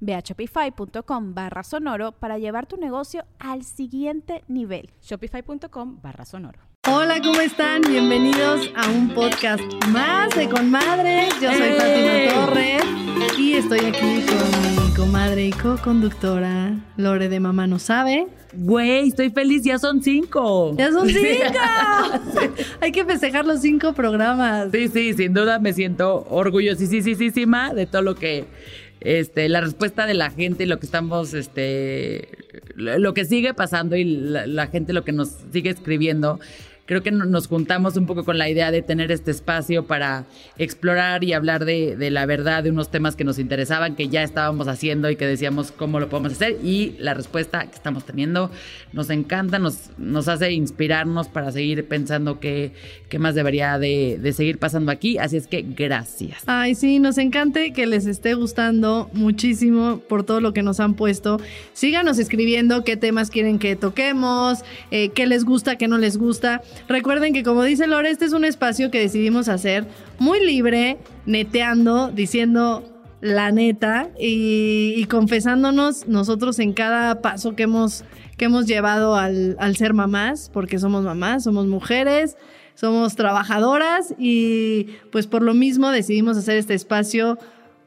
[0.00, 4.90] Ve a shopify.com barra sonoro para llevar tu negocio al siguiente nivel.
[5.02, 6.60] Shopify.com barra sonoro.
[6.88, 7.82] Hola, ¿cómo están?
[7.82, 11.28] Bienvenidos a un podcast más de Conmadre.
[11.40, 12.30] Yo soy ¡Eh!
[12.30, 18.28] Fátima Torres y estoy aquí con mi comadre y co-conductora Lore de Mamá No Sabe.
[18.54, 20.74] Güey, estoy feliz, ya son cinco.
[20.78, 21.58] ¡Ya son cinco!
[22.80, 24.68] Hay que festejar los cinco programas.
[24.72, 28.46] Sí, sí, sin duda me siento orgullosísima de todo lo que
[29.00, 32.28] este, la respuesta de la gente, lo que estamos, este,
[32.74, 36.40] lo que sigue pasando y la gente lo que nos sigue escribiendo
[36.88, 40.24] creo que nos juntamos un poco con la idea de tener este espacio para
[40.56, 44.68] explorar y hablar de, la verdad, de unos temas que nos interesaban, que ya estábamos
[44.68, 46.56] haciendo y que decíamos cómo lo podemos hacer.
[46.64, 48.50] Y la respuesta que estamos teniendo
[48.94, 52.72] nos encanta, nos, hace inspirarnos para seguir pensando qué,
[53.18, 55.18] más debería de, de seguir pasando aquí.
[55.18, 56.44] Así es que gracias.
[56.46, 60.94] Ay, sí, nos encanta que les esté gustando muchísimo por todo lo que nos han
[60.94, 61.38] puesto.
[61.74, 64.60] Síganos escribiendo qué temas quieren que toquemos,
[64.90, 66.62] eh, qué les gusta, qué no les gusta.
[66.86, 69.86] Recuerden que como dice Lore, este es un espacio que decidimos hacer
[70.18, 72.84] muy libre, neteando, diciendo
[73.20, 78.04] la neta y, confesándonos nosotros en cada paso que hemos,
[78.36, 82.36] que hemos llevado al, al ser mamás, porque somos mamás, somos mujeres,
[82.74, 87.38] somos trabajadoras y pues por lo mismo decidimos hacer este espacio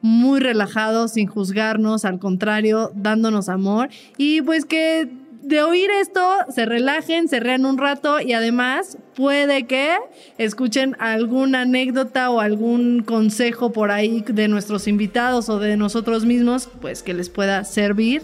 [0.01, 3.89] muy relajado, sin juzgarnos, al contrario, dándonos amor.
[4.17, 5.09] Y pues que
[5.41, 6.21] de oír esto,
[6.53, 9.97] se relajen, se rean un rato y además puede que
[10.37, 16.69] escuchen alguna anécdota o algún consejo por ahí de nuestros invitados o de nosotros mismos,
[16.79, 18.23] pues que les pueda servir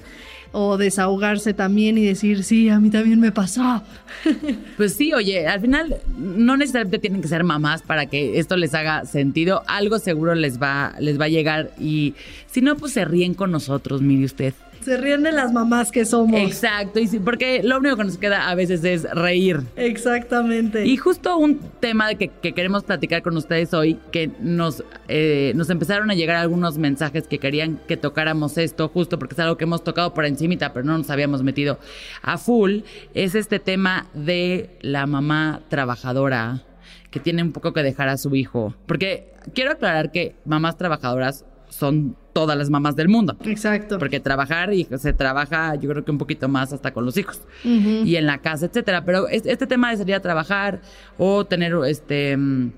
[0.52, 3.84] o desahogarse también y decir, sí, a mí también me pasó.
[4.78, 8.76] Pues sí, oye, al final no necesariamente tienen que ser mamás para que esto les
[8.76, 9.64] haga sentido.
[9.68, 12.14] Algo seguro les va, les va a llegar y
[12.46, 14.54] si no, pues se ríen con nosotros, mire usted.
[14.88, 16.40] Se ríen de las mamás que somos.
[16.40, 19.60] Exacto, y sí, porque lo único que nos queda a veces es reír.
[19.76, 20.86] Exactamente.
[20.86, 25.70] Y justo un tema que, que queremos platicar con ustedes hoy, que nos, eh, nos
[25.70, 29.66] empezaron a llegar algunos mensajes que querían que tocáramos esto, justo porque es algo que
[29.66, 31.80] hemos tocado por encimita, pero no nos habíamos metido
[32.22, 32.80] a full,
[33.14, 36.64] es este tema de la mamá trabajadora
[37.12, 38.74] que tiene un poco que dejar a su hijo.
[38.86, 43.38] Porque quiero aclarar que mamás trabajadoras son todas las mamás del mundo.
[43.46, 43.98] Exacto.
[43.98, 47.42] Porque trabajar y se trabaja, yo creo que un poquito más hasta con los hijos
[47.64, 49.04] y en la casa, etcétera.
[49.06, 50.82] Pero este tema de salir a trabajar
[51.18, 52.72] o tener este mm,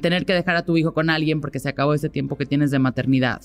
[0.00, 2.70] tener que dejar a tu hijo con alguien porque se acabó ese tiempo que tienes
[2.70, 3.42] de maternidad.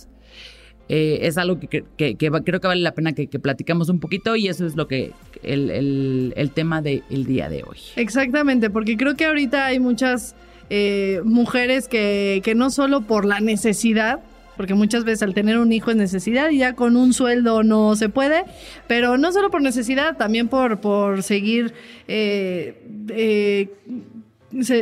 [0.88, 4.68] Eh, es algo que, creo que vale la pena que, platicamos un poquito y eso
[4.68, 7.80] es lo que el, tema del día de hoy.
[7.96, 10.36] Exactamente, porque creo que ahorita hay muchas
[10.70, 14.20] eh, mujeres que, que no solo por la necesidad
[14.58, 17.96] porque muchas veces al tener un hijo es necesidad y ya con un sueldo no
[17.96, 18.44] se puede,
[18.88, 21.74] pero no solo por necesidad, también por, por seguir,
[22.08, 23.70] eh, eh,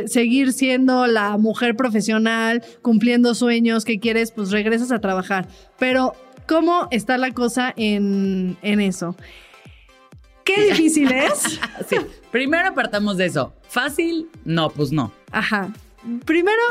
[0.06, 5.48] seguir siendo la mujer profesional, cumpliendo sueños que quieres, pues regresas a trabajar.
[5.78, 6.14] Pero,
[6.46, 9.16] ¿cómo está la cosa en, en eso?
[10.44, 11.58] ¿Qué difícil es?
[11.88, 11.96] sí,
[12.30, 13.54] primero apartamos de eso.
[13.68, 14.28] ¿Fácil?
[14.44, 15.10] No, pues no.
[15.32, 15.72] Ajá.
[16.26, 16.62] Primero,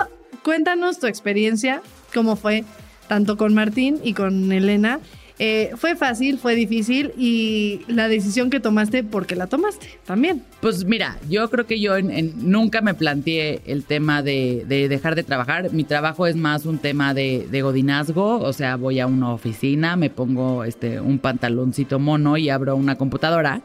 [0.44, 1.82] cuéntanos tu experiencia,
[2.14, 2.64] cómo fue
[3.08, 5.00] tanto con Martín y con Elena.
[5.40, 10.44] Eh, fue fácil, fue difícil y la decisión que tomaste, ¿por qué la tomaste también?
[10.62, 15.74] Pues mira, yo creo que yo nunca me planteé el tema de, dejar de trabajar.
[15.74, 20.12] Mi trabajo es más un tema de, godinazgo, o sea, voy a una oficina, me
[20.12, 23.62] pongo este, un pantaloncito mono y abro una computadora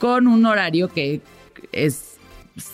[0.00, 1.20] con un horario que
[1.72, 2.15] es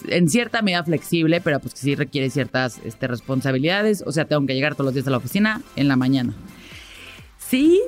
[0.09, 4.03] en cierta medida flexible, pero pues que sí requiere ciertas este, responsabilidades.
[4.07, 6.35] O sea, tengo que llegar todos los días a la oficina en la mañana.
[7.39, 7.81] Sí,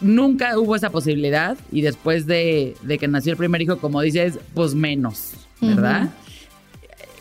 [0.00, 4.74] nunca hubo esa posibilidad y después de, que nació el primer hijo, como dices, pues
[4.74, 6.10] menos, ¿verdad?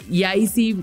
[0.10, 0.78] y ahí sí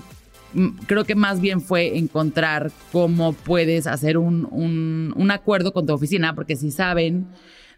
[0.55, 5.87] mm, creo que más bien fue encontrar cómo puedes hacer un, un, un acuerdo con
[5.87, 7.27] tu oficina, porque si saben,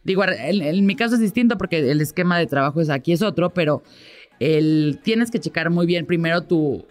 [0.05, 3.23] digo, en, en mi caso es distinto porque el esquema de trabajo es aquí es
[3.23, 3.83] otro, pero
[4.43, 6.85] el, tienes que checar muy bien primero tu,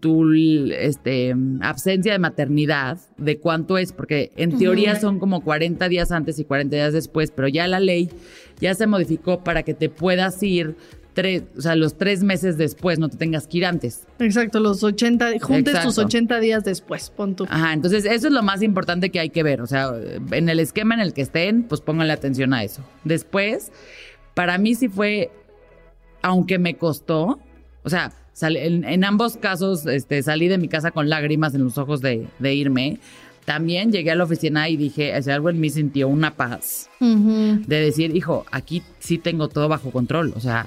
[0.00, 6.12] tu este, absencia de maternidad, de cuánto es, porque en teoría son como 40 días
[6.12, 8.10] antes y 40 días después, pero ya la ley
[8.60, 10.76] ya se modificó para que te puedas ir
[11.16, 14.06] tres, o sea, los tres meses después, no te tengas que ir antes.
[14.18, 15.88] Exacto, los 80, juntes Exacto.
[15.88, 17.46] tus 80 días después, pon tú.
[17.48, 19.92] Ajá, entonces eso es lo más importante que hay que ver, o sea,
[20.30, 22.82] en el esquema en el que estén, pues pónganle atención a eso.
[23.04, 23.72] Después,
[24.34, 25.30] para mí sí fue,
[26.26, 27.38] aunque me costó,
[27.82, 31.64] o sea, sal- en, en ambos casos este, salí de mi casa con lágrimas en
[31.64, 32.98] los ojos de, de irme.
[33.44, 36.90] También llegué a la oficina y dije, o sea, algo en mí sintió una paz
[37.00, 40.66] de decir, hijo, aquí sí tengo todo bajo control, o sea,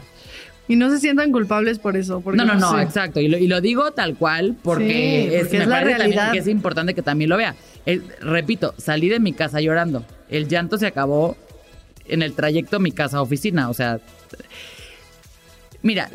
[0.69, 2.21] Y no se sientan culpables por eso.
[2.21, 3.19] Porque no, no, no, exacto.
[3.19, 5.97] Y lo, y lo digo tal cual porque, Sí, es, porque me es la parece
[5.97, 6.31] realidad.
[6.31, 7.53] que es importante que también lo vea.
[8.21, 10.05] Repito, salí de mi casa llorando.
[10.29, 11.35] El llanto se acabó
[12.07, 13.69] en el trayecto mi casa a oficina.
[13.69, 13.99] O sea,
[15.81, 16.09] mira,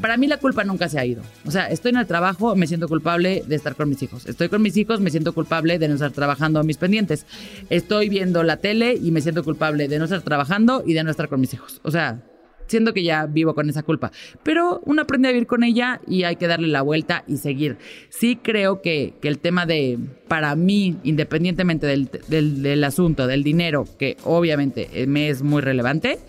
[0.00, 1.22] para mí la culpa nunca se ha ido.
[1.44, 4.26] O sea, estoy en el trabajo, me siento culpable de estar con mis hijos.
[4.26, 7.26] Estoy con mis hijos, me siento culpable de no estar trabajando a mis pendientes.
[7.68, 11.10] Estoy viendo la tele y me siento culpable de no estar trabajando y de no
[11.10, 11.80] estar con mis hijos.
[11.82, 12.22] O sea,
[12.70, 14.12] siento que ya vivo con esa culpa.
[14.42, 17.76] Pero uno aprende a vivir con ella y hay que darle la vuelta y seguir.
[18.08, 23.42] Sí creo que, que el tema de, para mí, independientemente del, del, del asunto, del
[23.42, 26.20] dinero, que obviamente me es muy relevante,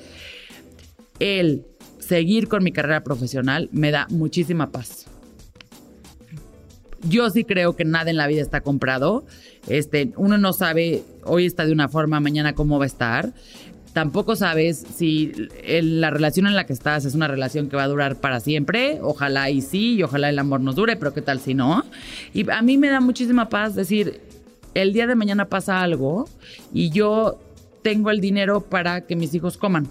[1.20, 1.66] el
[2.12, 5.06] seguir con mi carrera profesional me da muchísima paz.
[7.04, 9.24] Yo sí creo que nada en la vida está comprado.
[9.70, 13.32] Este, uno no sabe hoy está de una forma, mañana cómo va a estar.
[13.94, 15.32] Tampoco sabes si
[15.64, 19.00] la relación en la que estás es una relación que va a durar para siempre.
[19.02, 21.86] Ojalá y sí, y ojalá el amor nos dure, pero qué tal si no.
[22.34, 24.20] Y a mí me da muchísima paz decir,
[24.74, 26.28] el día de mañana pasa algo
[26.74, 27.40] y yo
[27.84, 29.88] tengo el dinero para que mis hijos coman.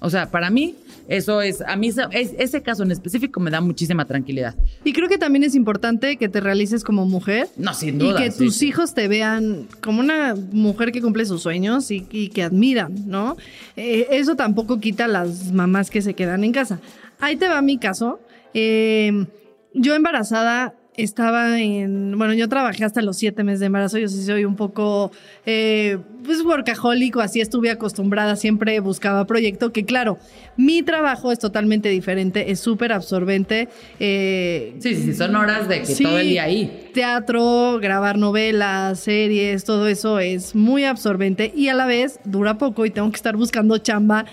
[0.00, 0.76] O sea, para mí,
[1.08, 4.54] eso es, a mí es- ese caso en específico me da muchísima tranquilidad.
[4.84, 7.48] Y creo que también es importante que te realices como mujer.
[7.56, 8.18] No, sin Y duda.
[8.22, 8.68] que sí, tus sí.
[8.68, 13.36] hijos te vean como una mujer que cumple sus sueños y, y que admiran, ¿no?
[13.76, 16.80] Eh, eso tampoco quita a las mamás que se quedan en casa.
[17.18, 18.20] Ahí te va mi caso.
[18.54, 19.26] Eh,
[19.74, 24.22] yo embarazada estaba en, bueno, yo trabajé hasta los siete meses de embarazo, yo sí
[24.22, 25.10] soy un poco,
[25.46, 30.18] eh, pues, workahólico, así estuve acostumbrada, siempre buscaba proyecto, que claro,
[30.56, 33.68] mi trabajo es totalmente diferente, es súper absorbente.
[33.98, 36.90] eh, Sí, sí, sí, son horas de que Sí, todo el día ahí.
[36.94, 42.84] Teatro, grabar novelas, series, todo eso es muy absorbente y a la vez dura poco
[42.86, 44.26] y tengo que estar buscando chamba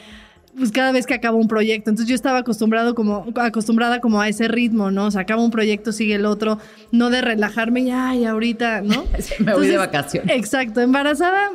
[0.57, 1.89] pues cada vez que acabo un proyecto.
[1.89, 5.05] Entonces yo estaba acostumbrado como, acostumbrada como a ese ritmo, ¿no?
[5.05, 6.57] O sea, acaba un proyecto, sigue el otro,
[6.91, 9.05] no de relajarme y ay, ahorita, ¿no?
[9.19, 10.35] Sí, me voy de vacaciones.
[10.35, 11.51] Exacto, embarazada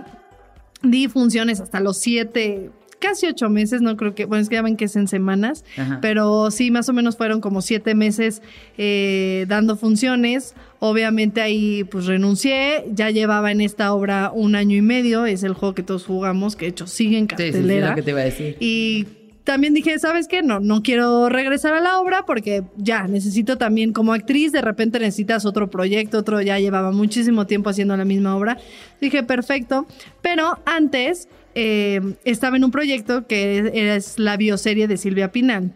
[0.83, 4.63] di funciones hasta los siete, casi ocho meses, no creo que, bueno, es que ya
[4.63, 5.99] ven que es en semanas, Ajá.
[6.01, 8.43] pero sí, más o menos fueron como siete meses
[8.79, 10.55] eh, dando funciones.
[10.85, 15.55] Obviamente ahí pues renuncié, ya llevaba en esta obra un año y medio, es el
[15.55, 17.91] juego que todos jugamos, que de hecho sigue en Sí, sí, sí, cartelera.
[17.91, 18.57] lo que te iba a decir.
[18.59, 19.07] Y
[19.45, 20.43] también dije, ¿sabes qué?
[20.43, 24.99] No, no quiero regresar a la obra porque ya necesito también como actriz, de repente
[24.99, 28.59] necesitas otro proyecto, otro ya llevaba muchísimo tiempo haciendo la misma obra.
[29.01, 29.87] Dije, perfecto.
[30.21, 35.75] Pero antes eh, estaba en un proyecto que es la bioserie de Silvia Pinal.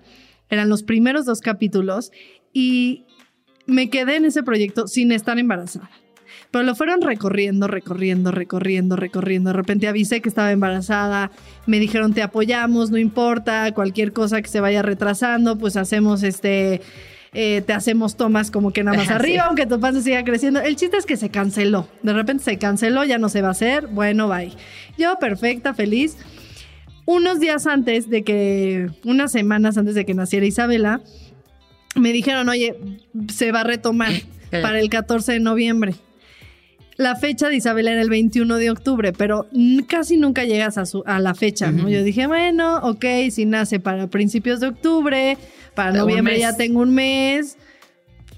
[0.50, 2.10] Eran los primeros dos capítulos
[2.52, 3.04] y
[3.66, 5.90] me quedé en ese proyecto sin estar embarazada.
[6.50, 9.50] Pero lo fueron recorriendo, recorriendo, recorriendo, recorriendo.
[9.50, 11.30] De repente avisé que estaba embarazada.
[11.66, 13.72] Me dijeron, te apoyamos, no importa.
[13.72, 16.80] Cualquier cosa que se vaya retrasando, pues hacemos este.
[17.32, 19.12] eh, te hacemos tomas como que nada más Sí.
[19.12, 20.60] arriba, aunque tu panza siga creciendo.
[20.60, 21.88] El chiste es que se canceló.
[22.02, 23.88] De repente se canceló, ya no se va a hacer.
[23.88, 24.52] Bueno, bye.
[24.96, 26.16] Yo, perfecta, feliz.
[27.06, 31.02] Unos días antes de que, unas semanas antes de que naciera Isabela,
[31.96, 32.76] me dijeron, oye,
[33.32, 34.12] se va a retomar
[34.50, 35.94] para el 14 de noviembre.
[36.96, 39.46] La fecha de Isabela era el 21 de octubre, pero
[39.86, 41.82] casi nunca llegas a, su- a la fecha, ¿no?
[41.82, 41.90] Ujú.
[41.90, 45.36] Yo dije, bueno, ok, si nace para principios de octubre,
[45.74, 47.58] para noviembre ya tengo un mes.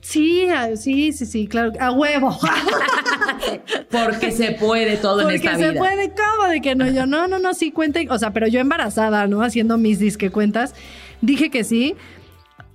[0.00, 0.46] Sí,
[0.76, 2.36] sí, sí, sí, claro, a huevo.
[3.90, 5.78] Porque se puede todo en Porque esta se vida.
[5.78, 6.48] puede, ¿cómo?
[6.50, 8.10] De que no, yo, no, no, no, sí cuenten.
[8.10, 9.42] O sea, pero yo embarazada, ¿no?
[9.42, 10.74] Haciendo mis disque cuentas,
[11.20, 11.94] dije que sí.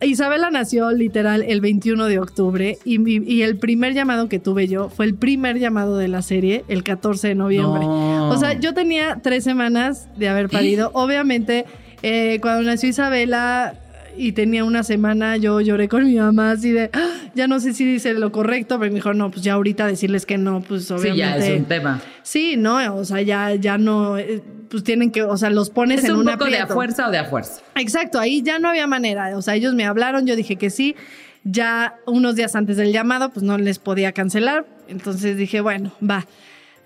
[0.06, 5.06] Isabela nació literal el 21 de octubre y, el primer llamado que tuve yo fue
[5.06, 7.82] el primer llamado de la serie el 14 de noviembre.
[7.82, 8.30] No.
[8.30, 10.92] O sea, yo tenía tres semanas de haber parido.
[10.94, 11.66] Obviamente,
[12.02, 13.76] eh, cuando nació Isabela,
[14.18, 17.74] y tenía una semana, yo lloré con mi mamá así de, "Ah, ya no sé
[17.74, 20.86] si dice lo correcto, pero me dijo, no, pues ya ahorita decirles que no, pues
[20.86, 21.18] Sí, obviamente.
[21.18, 22.02] ya es un tema.
[22.24, 26.00] Sí, no, o sea, ya, ya no, eh, pues tienen que, o sea, los pones
[26.04, 27.62] ¿Es en un una poco de a fuerza o de a fuerza?
[27.76, 29.38] Exacto, ahí ya no había manera.
[29.38, 30.96] O sea, ellos me hablaron, yo dije que sí.
[31.44, 34.66] Ya unos días antes del llamado, pues no les podía cancelar.
[34.88, 36.26] Entonces dije, bueno, va.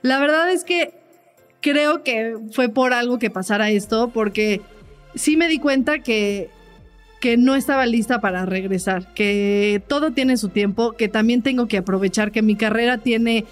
[0.01, 0.93] La verdad es que
[1.62, 4.62] creo que fue por algo que pasara esto, porque
[5.15, 6.50] sí me di cuenta que,
[7.19, 11.77] que no estaba lista para regresar, que todo tiene su tiempo, que también tengo que
[11.77, 13.45] aprovechar que mi carrera tiene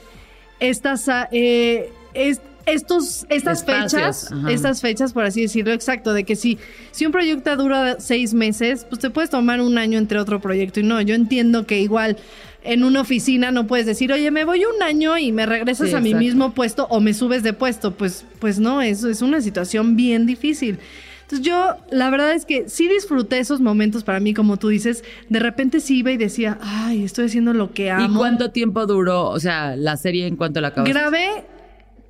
[0.59, 1.09] estas...
[1.09, 4.51] ah, eh, es- estos, estas Espacios, fechas, ajá.
[4.51, 6.57] estas fechas, por así decirlo, exacto, de que si,
[6.89, 10.79] si un proyecto dura seis meses, pues te puedes tomar un año entre otro proyecto.
[10.79, 12.17] Y no, yo entiendo que igual
[12.63, 15.95] en una oficina no puedes decir, oye, me voy un año y me regresas Sí,
[15.95, 17.91] a mi mismo puesto o me subes de puesto.
[17.93, 20.79] Pues, pues no, eso es una situación bien difícil.
[21.25, 25.03] Entonces yo, la verdad es que sí disfruté esos momentos para mí, como tú dices,
[25.27, 28.13] de repente sí iba y decía, ay, estoy haciendo lo que amo.
[28.13, 30.93] ¿Y cuánto tiempo duró, o sea, la serie en cuanto la acabaste?
[30.93, 31.27] Grabé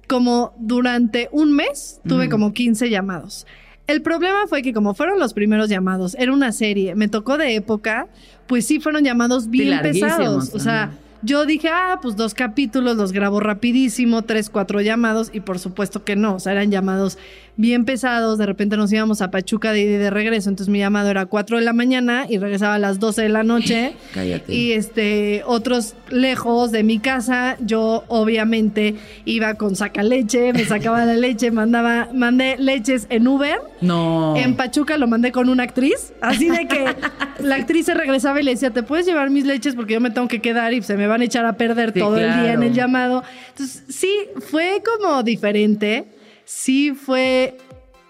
[0.08, 2.32] como durante un mes, tuve Ujú.
[2.32, 3.48] como 15 llamados.
[3.88, 7.56] El problema fue que como fueron los primeros llamados, era una serie, me tocó de
[7.56, 8.08] época,
[8.48, 10.54] pues sí fueron llamados bien pesados.
[10.54, 10.94] O sea, ajá.
[11.22, 16.04] yo dije, ah, pues dos capítulos, los grabo rapidísimo, tres, cuatro llamados, y por supuesto
[16.04, 17.18] que no, o sea, eran llamados
[17.58, 20.80] bien pesados, de repente nos íbamos a Pachuca de ida y de regreso, entonces mi
[20.80, 23.96] llamado era 4 de la mañana y regresaba a las 12 de la noche.
[24.14, 24.54] Cállate.
[24.54, 28.96] Y este, otros lejos de mi casa, yo obviamente
[29.26, 33.60] iba con sacaleche, me sacaba la leche, mandaba, mandé leches en Uber.
[33.82, 34.36] No.
[34.36, 36.86] En Pachuca lo mandé con una actriz, así de que
[37.40, 39.76] la actriz se regresaba y le decía, ¿te puedes llevar mis leches?
[39.76, 42.00] Porque yo me tengo que quedar y se me van a echar a perder Sí,
[42.00, 43.24] todo el día en el llamado.
[43.50, 44.10] Entonces, sí,
[44.50, 46.06] fue como diferente,
[46.46, 47.58] sí fue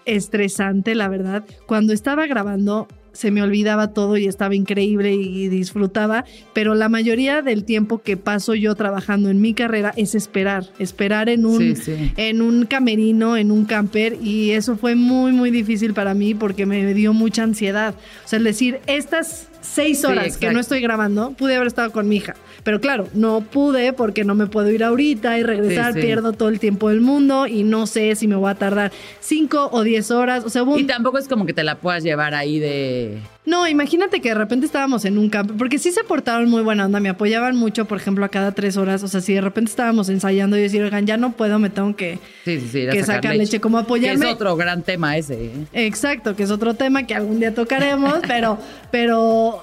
[0.04, 1.44] estresante, la verdad.
[1.66, 2.86] Cuando estaba grabando
[3.16, 8.16] se me olvidaba todo y estaba increíble y disfrutaba, pero la mayoría del tiempo que
[8.16, 12.12] paso yo trabajando en mi carrera es esperar, esperar en un, Sí, sí.
[12.16, 16.66] en un camerino, en un camper y eso fue muy, muy difícil para mí porque
[16.66, 17.94] me dio mucha ansiedad.
[18.24, 21.90] O sea, el decir, estas seis Sí, horas que no estoy grabando, pude haber estado
[21.90, 22.34] con mi hija.
[22.62, 26.06] Pero claro, no pude porque no me puedo ir ahorita y regresar, Sí, sí.
[26.06, 29.68] pierdo todo el tiempo del mundo y no sé si me voy a tardar cinco
[29.72, 30.44] o diez horas.
[30.44, 33.05] O sea, un- Y tampoco es como que te la puedas llevar ahí de...
[33.44, 36.86] no, imagínate que de repente estábamos en un campo, porque sí se portaron muy buena
[36.86, 39.02] onda, me apoyaban mucho, por ejemplo, a cada tres horas.
[39.02, 41.94] O sea, si de repente estábamos ensayando y decir, oigan, ya no puedo, me tengo
[41.94, 42.18] que.
[42.44, 42.78] Sí, sí, sí.
[42.80, 44.20] ir a Que sacar leche, como apoyarme.
[44.24, 45.46] Que es otro gran tema ese.
[45.46, 45.66] ¿eh?
[45.72, 48.58] Exacto, que es otro tema que algún día tocaremos, pero,
[48.90, 49.62] pero,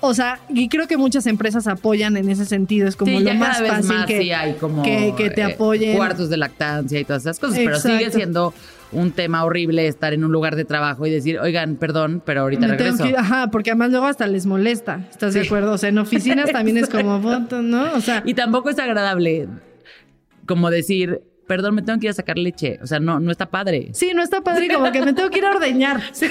[0.00, 2.86] o sea, y creo que muchas empresas apoyan en ese sentido.
[2.86, 5.44] Es como sí, lo más fácil más que, sí hay como que, que te eh,
[5.44, 5.96] apoyen.
[5.96, 8.54] cuartos de lactancia y todas esas cosas, pero sigue siendo
[8.94, 12.62] un tema horrible estar en un lugar de trabajo y decir, oigan, perdón, pero ahorita
[12.66, 13.04] Me regreso.
[13.04, 15.00] que ajá, porque además luego hasta les molesta.
[15.10, 15.72] ¿Estás de acuerdo?
[15.72, 17.92] O sea, en oficinas también es como, ¿no?
[17.94, 19.48] O sea, Y tampoco es agradable
[20.46, 22.78] como decir, perdón, me tengo que ir a sacar leche.
[22.82, 23.90] O sea, no, no está padre.
[23.92, 26.00] sí, no está padre, como que me tengo que ir a ordeñar.
[26.12, 26.26] Sí.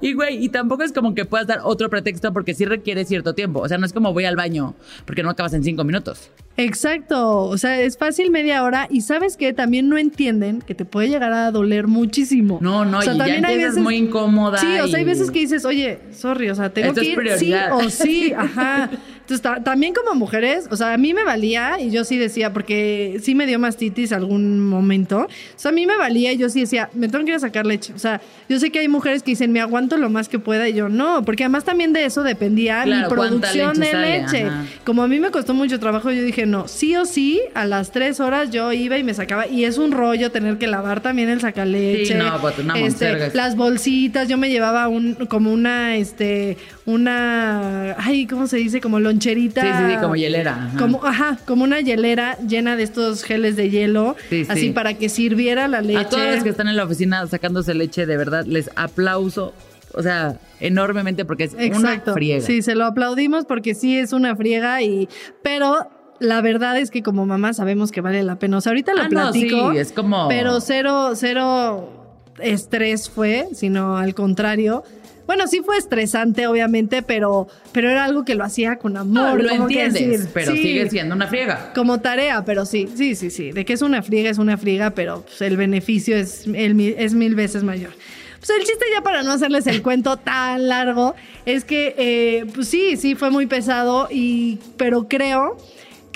[0.00, 3.34] Y güey, y tampoco es como que puedas dar otro pretexto porque sí requiere cierto
[3.34, 3.60] tiempo.
[3.60, 6.30] O sea, no es como voy al baño porque no acabas en cinco minutos.
[6.56, 10.84] Exacto, o sea, es fácil media hora y sabes que también no entienden que te
[10.84, 12.58] puede llegar a doler muchísimo.
[12.62, 14.58] No, no, O sea, y ya también hay empiezas veces- muy incómoda.
[14.58, 17.38] Sí, o sea, hay veces que dices, oye, sorry, o sea, tengo Esto que ir
[17.38, 18.90] sí o sí, ajá.
[19.26, 22.52] Entonces, ta- también como mujeres, o sea, a mí me valía y yo sí decía,
[22.52, 25.28] porque sí me dio mastitis algún momento, o
[25.58, 27.66] sea, a mí me valía y yo sí decía, me tengo que ir a sacar
[27.66, 27.92] leche.
[27.92, 30.68] O sea, yo sé que hay mujeres que dicen, me aguanto lo más que pueda
[30.68, 34.20] y yo no, porque además también de eso dependía Claro, mi producción leche de sale,
[34.22, 34.44] leche.
[34.44, 34.64] ajá.
[34.84, 37.90] Como a mí me costó mucho trabajo, yo dije, no, sí o sí, a las
[37.90, 39.48] tres horas yo iba y me sacaba.
[39.48, 42.06] Y es un rollo tener que lavar también el sacaleche.
[42.06, 43.30] Sí, no, pues, una este.
[43.34, 48.80] Las bolsitas, yo me llevaba un, como una, este, una, ay, ¿cómo se dice?
[48.80, 49.60] Como loncherita.
[49.62, 50.52] Sí, sí, sí, como hielera.
[50.66, 50.78] ajá.
[50.78, 54.50] Como, ajá, como una hielera llena de estos geles de hielo, Sí, sí.
[54.50, 55.98] así para que sirviera la leche.
[55.98, 59.52] A todas las que están en la oficina sacándose leche, de verdad, les aplauso.
[59.94, 62.10] O sea, enormemente porque es Exacto.
[62.10, 62.40] una friega.
[62.44, 65.08] Sí, se lo aplaudimos porque sí es una friega y
[65.42, 65.88] pero
[66.20, 68.58] la verdad es que como mamá sabemos que vale la pena.
[68.58, 69.72] O sea, ahorita lo Ah, no, platico.
[69.72, 71.92] sí, es como- Pero cero, cero
[72.40, 74.82] estrés fue, sino al contrario.
[75.26, 79.42] Bueno, sí fue estresante, obviamente, pero, pero era algo que lo hacía con amor.
[79.42, 81.72] lo como que entiendes, pero sí, sigue siendo una friega.
[81.74, 83.52] Como tarea, pero sí, sí, sí, sí.
[83.52, 87.14] De que es una friega, es una friega, pero pues, el beneficio es, el es
[87.14, 87.90] mil veces mayor.
[88.38, 91.14] Pues el chiste ya para no hacerles el cuento tan largo,
[91.44, 95.56] es que, eh, pues sí, sí, fue muy pesado, y, pero creo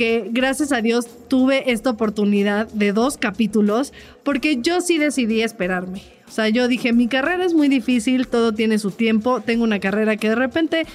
[0.00, 3.92] que gracias a Dios tuve esta oportunidad de dos capítulos
[4.24, 6.00] porque yo sí decidí esperarme.
[6.26, 9.78] O sea, yo dije, mi carrera es muy difícil, todo tiene su tiempo, tengo una
[9.78, 10.86] carrera que de repente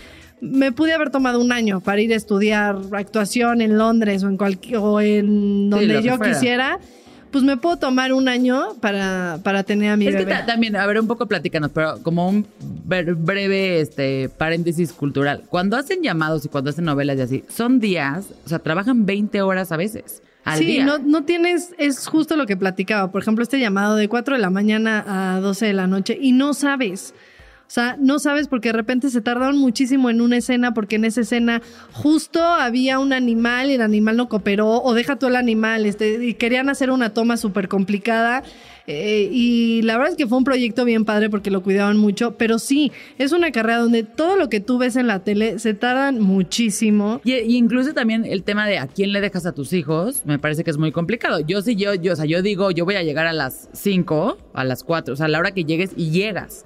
[0.41, 4.37] me pude haber tomado un año para ir a estudiar actuación en Londres o en,
[4.37, 6.79] cualquier, o en donde yo quisiera
[7.35, 10.37] pues me puedo tomar un año para, para tener a mi es bebé.
[10.37, 12.47] Que también, a ver, un poco platícanos, pero como un
[12.85, 15.43] breve este, paréntesis cultural.
[15.49, 19.41] Cuando hacen llamados y cuando hacen novelas y así, son días, o sea, trabajan 20
[19.41, 20.21] horas a veces.
[20.45, 20.85] Al sí, día.
[20.85, 23.11] No, no tienes, es justo lo que platicaba.
[23.11, 25.03] Por ejemplo, este llamado de 4 de la mañana
[25.35, 27.13] a 12 de la noche y no sabes.
[27.67, 31.05] O sea, no sabes porque de repente se tardaron muchísimo en una escena porque en
[31.05, 35.35] esa escena justo había un animal y el animal no cooperó o deja tú el
[35.35, 38.43] animal este, y querían hacer una toma súper complicada.
[38.87, 42.35] Eh, y la verdad es que fue un proyecto bien padre porque lo cuidaban mucho,
[42.37, 45.73] pero sí, es una carrera donde todo lo que tú ves en la tele se
[45.73, 47.19] tardan muchísimo.
[47.23, 50.37] Y, y, incluso también el tema de a quién le dejas a tus hijos, me
[50.37, 51.39] parece que es muy complicado.
[51.39, 54.37] Yo sí, yo, yo, o sea, yo digo, yo voy a llegar a las 5,
[54.53, 56.65] a las 4, o sea, a la hora que llegues y llegas.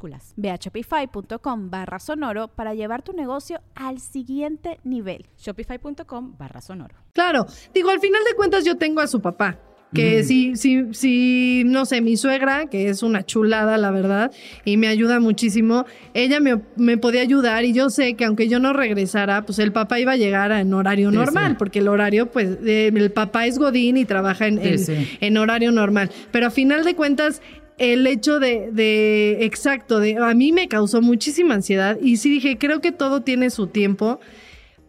[0.35, 5.25] Ve a shopify.com barra sonoro para llevar tu negocio al siguiente nivel.
[5.37, 6.95] Shopify.com barra sonoro.
[7.13, 9.59] Claro, digo, al final de cuentas yo tengo a su papá.
[9.93, 14.31] Que si, si, si, no sé, mi suegra, que es una chulada, la verdad,
[14.63, 18.59] y me ayuda muchísimo, ella me, me podía ayudar y yo sé que aunque yo
[18.61, 21.55] no regresara, pues el papá iba a llegar en horario Sí, normal, sí.
[21.59, 25.17] porque el horario, pues, eh, el papá es Godín y trabaja en, Sí, en- sí.
[25.19, 26.09] en horario normal.
[26.31, 27.41] Pero a final de cuentas,
[27.81, 32.57] el hecho de, de, exacto, de, a mí me causó muchísima ansiedad y sí dije,
[32.57, 34.19] creo que todo tiene su tiempo.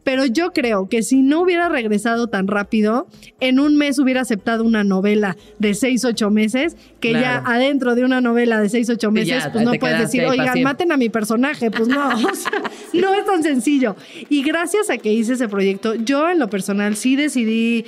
[0.05, 3.07] Pero yo creo que si no hubiera regresado tan rápido,
[3.39, 7.25] en un mes hubiera aceptado una novela de 6, 8 meses, que Claro.
[7.25, 10.25] ya adentro de una novela de 6, 8 Sí, meses, ya, pues no puedes decir,
[10.25, 10.65] oigan, siempre".
[10.65, 11.71] maten a mi personaje.
[11.71, 12.51] Pues no, o sea,
[12.95, 13.95] no es tan sencillo.
[14.29, 17.85] Y gracias a que hice ese proyecto, yo en lo personal sí decidí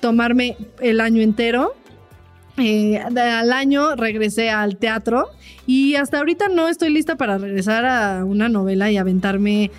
[0.00, 1.74] tomarme el año entero.
[2.58, 5.28] Eh, al año regresé al teatro
[5.66, 9.70] y hasta ahorita no estoy lista para regresar a una novela y aventarme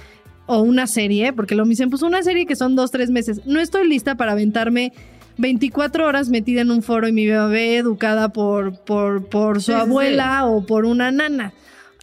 [0.45, 3.41] o una serie, porque lo me dicen, pues una serie que son dos, tres meses.
[3.45, 4.93] No estoy lista para aventarme
[5.37, 9.71] 24 horas metida en un foro y mi bebé educada por, por, por su Sí,
[9.71, 9.81] sí, sí.
[9.81, 11.53] abuela o por una nana.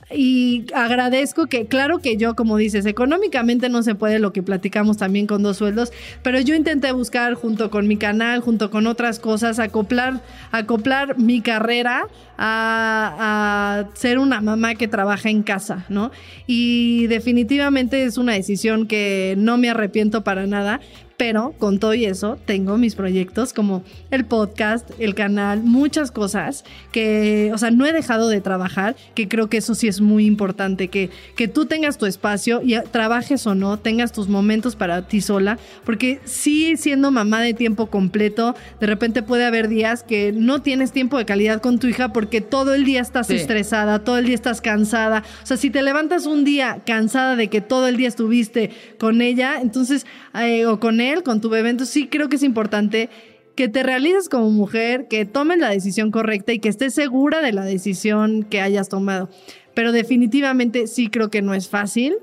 [0.09, 4.99] Y agradezco que, claro que yo, como dices, económicamente no se puede lo que platicamos
[4.99, 5.93] también con dos sueldos,
[6.23, 11.41] pero yo intenté buscar junto con mi canal, junto con otras cosas, acoplar, acoplar mi
[11.41, 12.07] carrera
[12.39, 16.13] a, a ser una mamá que trabaja en casa, ¿no?
[16.47, 20.81] Y definitivamente es una decisión que no me arrepiento para nada,
[21.17, 26.65] pero con todo y eso tengo mis proyectos como el podcast, el canal, muchas cosas
[26.93, 30.27] que, o sea, no he dejado de trabajar, que creo que eso sí es muy
[30.27, 35.09] importante, que, que tú tengas tu espacio y trabajes o no, tengas tus momentos para
[35.09, 40.33] ti sola, porque sí siendo mamá de tiempo completo, de repente puede haber días que
[40.33, 43.37] no tienes tiempo de calidad con tu hija porque todo el día estás Sí.
[43.37, 47.49] estresada, todo el día estás cansada, o sea, si te levantas un día cansada de
[47.49, 50.05] que todo el día estuviste con ella, entonces,
[50.39, 53.09] eh, o con él, con tu bebé, entonces sí creo que es importante
[53.55, 57.53] que te realices como mujer, que tomes la decisión correcta y que estés segura de
[57.53, 59.31] la decisión que hayas tomado.
[59.75, 62.17] Pero definitivamente sí creo que no es fácil,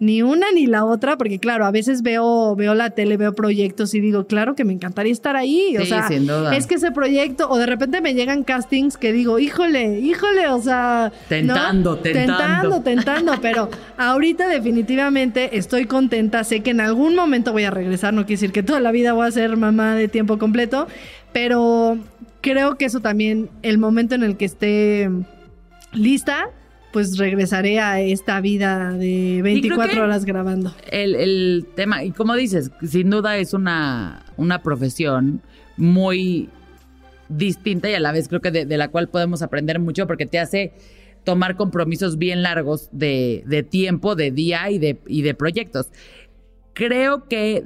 [0.00, 3.94] ni una ni la otra, porque claro, a veces veo, veo la tele, veo proyectos
[3.94, 5.76] y digo, claro que me encantaría estar ahí.
[5.78, 6.54] o Sí, sea, sin duda.
[6.54, 10.60] es que ese proyecto, o de repente me llegan castings que digo, híjole, híjole, o
[10.60, 11.12] sea.
[11.12, 11.28] ¿no?
[11.28, 12.36] Tentando, tentando.
[12.36, 16.42] Tentando, tentando, pero ahorita definitivamente estoy contenta.
[16.44, 19.12] Sé que en algún momento voy a regresar, no quiere decir que toda la vida
[19.12, 20.86] voy a ser mamá de tiempo completo,
[21.32, 21.98] pero
[22.40, 25.08] creo que eso también, el momento en el que esté
[25.92, 26.50] lista,
[26.94, 30.72] pues regresaré a esta vida de 24 que- horas grabando.
[30.90, 35.42] El, el tema, y como dices, sin duda es una, una profesión
[35.76, 36.48] muy
[37.28, 40.24] distinta y a la vez creo que de, de la cual podemos aprender mucho porque
[40.24, 40.72] te hace
[41.24, 45.88] tomar compromisos bien largos de, de tiempo, de día y de, y de proyectos.
[46.74, 47.64] Creo que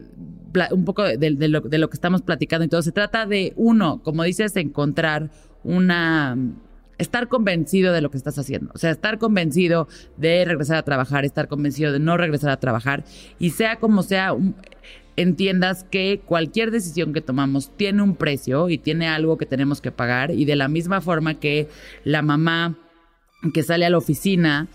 [0.70, 3.52] un poco de, de lo, de lo que estamos platicando y todo, se trata de,
[3.56, 5.30] uno, como dices, encontrar
[5.64, 6.36] una...
[6.98, 8.70] Estar convencido de lo que estás haciendo.
[8.74, 13.04] O sea, estar convencido de regresar a trabajar, estar convencido de no regresar a trabajar.
[13.38, 14.34] Y sea como sea,
[15.16, 19.92] entiendas que cualquier decisión que tomamos tiene un precio y tiene algo que tenemos que
[19.92, 20.30] pagar.
[20.30, 21.68] Y de la misma forma que
[22.04, 22.76] la mamá
[23.54, 24.68] que sale a la oficina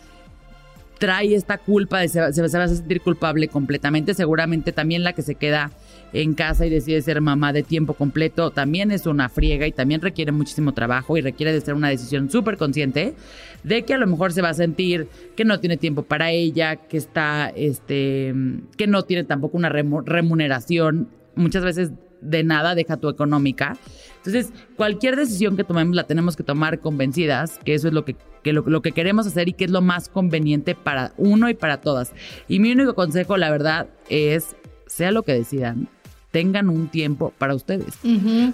[0.99, 4.13] trae esta culpa de se, se se va a sentir culpable completamente.
[4.13, 5.71] Seguramente también la que se queda
[6.13, 9.99] en casa y decide ser mamá de tiempo completo también es una friega y también
[9.99, 13.15] requiere muchísimo trabajo y requiere de ser una decisión súper consciente
[13.63, 16.75] de que a lo mejor se va a sentir que no tiene tiempo para ella,
[16.75, 18.31] que está, este,
[18.77, 21.91] que no tiene tampoco una remu- remuneración, muchas veces
[22.23, 23.77] de nada, deja tu económica.
[24.17, 28.15] Entonces, cualquier decisión que tomemos la tenemos que tomar convencidas, que eso es lo que,
[28.41, 31.53] que lo, lo que queremos hacer y que es lo más conveniente para uno y
[31.53, 32.13] para todas.
[32.47, 34.55] Y mi único consejo, la verdad, es,
[34.87, 35.89] sea lo que decidan,
[36.33, 37.93] tengan un tiempo para ustedes.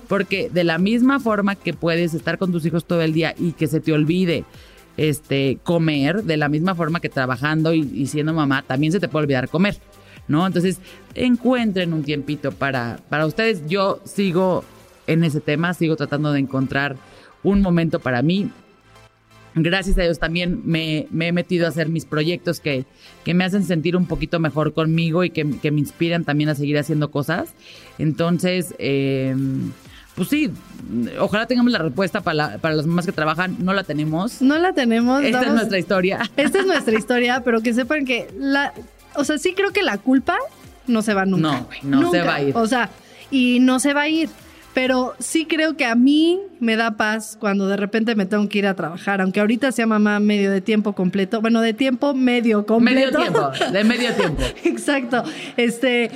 [0.10, 3.54] Porque de la misma forma que puedes estar con tus hijos todo el día y
[3.54, 4.44] que se te olvide
[4.98, 9.08] este, comer, de la misma forma que trabajando y, y siendo mamá, también se te
[9.08, 9.78] puede olvidar comer,
[10.30, 10.48] ¿no?
[10.48, 10.78] Entonces,
[11.16, 13.64] encuentren un tiempito para, para ustedes.
[13.68, 14.64] Yo sigo
[15.08, 16.96] en ese tema, sigo tratando de encontrar
[17.44, 18.50] un momento para mí.
[19.56, 22.86] Gracias a Dios también me, me he metido a hacer mis proyectos que,
[23.26, 26.56] que me hacen sentir un poquito mejor conmigo y que, que me inspiran también a
[26.56, 27.50] seguir haciendo cosas.
[27.98, 29.36] Entonces, eh,
[30.16, 30.52] pues sí,
[31.20, 33.58] ojalá tengamos la respuesta para, la- para las mamás que trabajan.
[33.60, 34.42] No la tenemos.
[34.42, 35.24] No la tenemos.
[35.24, 36.20] Esta es nuestra historia.
[36.38, 38.72] Esta es nuestra historia, pero que sepan que la.
[39.20, 40.38] O sea, sí creo que la culpa
[40.88, 41.66] no se va nunca.
[41.84, 42.56] No, no se va a ir.
[42.56, 42.90] O sea,
[43.30, 44.30] y no se va a ir.
[44.74, 48.60] Pero sí creo que a mí me da paz cuando de repente me tengo que
[48.60, 52.66] ir a trabajar, aunque ahorita sea mamá medio de tiempo completo, bueno, de tiempo medio
[52.66, 53.20] completo.
[53.20, 54.42] Medio tiempo, de medio tiempo.
[54.64, 55.24] Exacto.
[55.58, 56.12] Este,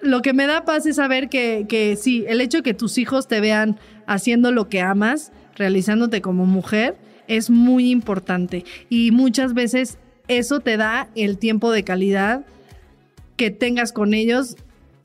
[0.00, 2.96] lo que me da paz es saber que, que sí, el hecho de que tus
[2.96, 8.64] hijos te vean haciendo lo que amas, realizándote como mujer, es muy importante.
[8.88, 9.98] Y muchas veces
[10.38, 12.44] eso te da el tiempo de calidad
[13.36, 14.56] que tengas con ellos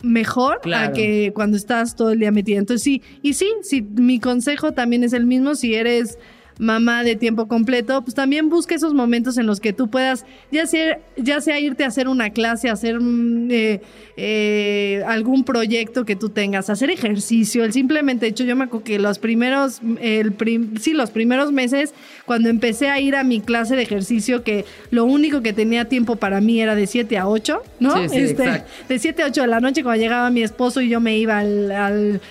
[0.04, 0.90] mejor Claro.
[0.92, 2.60] a que cuando estás todo el día metida.
[2.60, 6.18] Entonces sí, y sí, sí, mi consejo también es el mismo si eres
[6.58, 10.66] mamá de tiempo completo, pues también busca esos momentos en los que tú puedas, ya
[10.68, 13.82] sea, ya sea irte a hacer una clase, hacer mm, eh,
[14.16, 19.00] eh, algún proyecto que tú tengas, hacer ejercicio, el simplemente hecho, yo me acuerdo que
[19.00, 21.94] los primeros, el prim- sí, los primeros meses,
[22.26, 26.16] cuando empecé a ir a mi clase de ejercicio, que lo único que tenía tiempo
[26.16, 27.98] para mí era de 7 a 8, ¿no?
[28.04, 28.72] Sí, sí, exacto.
[28.88, 31.40] de 7 a 8 de la noche cuando llegaba mi esposo y yo me iba
[31.40, 32.22] al, al,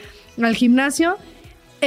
[0.40, 1.16] al gimnasio.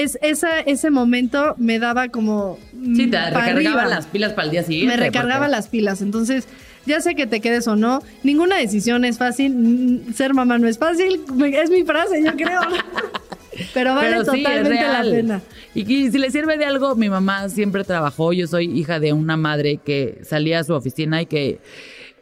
[0.01, 2.59] Es, esa, ese momento me daba como...
[2.71, 3.85] Sí, te mm, recargaba arriba.
[3.85, 4.95] las pilas para el día siguiente.
[4.95, 6.01] Me recargaba porque- las pilas.
[6.01, 6.47] Entonces,
[6.85, 10.05] ya sé que te quedes o no, ninguna decisión es fácil.
[10.15, 11.21] Ser mamá no es fácil.
[11.53, 12.61] Es mi frase, yo creo.
[13.73, 15.41] Pero vale Pero sí, es totalmente la pena.
[15.73, 18.33] Y, que si le sirve de algo, mi mamá siempre trabajó.
[18.33, 21.59] Yo soy hija de una madre que salía a su oficina y que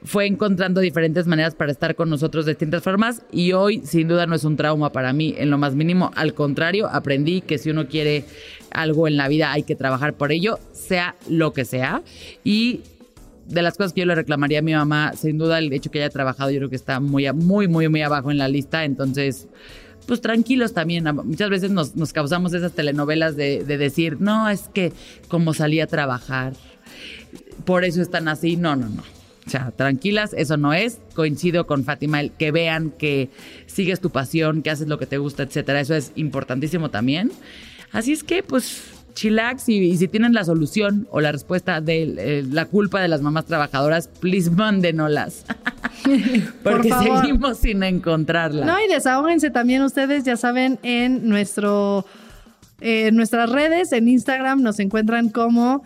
[0.06, 3.24] fue encontrando diferentes maneras para estar con nosotros de distintas formas.
[3.32, 6.12] Y hoy, sin duda, no es un trauma para mí en lo más mínimo.
[6.16, 8.26] Al contrario, aprendí que si uno quiere
[8.72, 12.04] algo en la vida, hay que trabajar por ello, sea lo que sea.
[12.44, 12.82] Y
[13.48, 16.00] de las cosas que yo le reclamaría a mi mamá, sin duda el hecho que
[16.00, 18.86] haya trabajado, yo creo que está muy, muy, muy, muy abajo en la lista.
[18.86, 19.48] Entonces,
[20.06, 21.04] pues tranquilos también.
[21.24, 24.94] Muchas veces nos, nos causamos esas telenovelas de, de decir, no, es que
[25.30, 26.54] como salí a trabajar,
[27.66, 28.56] por eso están así.
[28.56, 29.04] No, no, no.
[29.46, 31.00] O sea, tranquilas, eso no es.
[31.14, 33.30] Coincido con Fátima, el que vean que
[33.68, 35.80] sigues tu pasión, que haces lo que te gusta, etcétera.
[35.80, 37.32] Eso es importantísimo también.
[37.92, 38.82] Así es que, pues,
[39.14, 43.08] chillax y, y si tienen la solución o la respuesta de eh, la culpa de
[43.08, 45.46] las mamás trabajadoras, please mándenoslas.
[46.64, 48.66] Porque Por seguimos sin encontrarla.
[48.66, 52.06] No, y desahóguense también ustedes, ya saben, en nuestro
[52.82, 55.84] eh, en nuestras redes, en Instagram nos encuentran como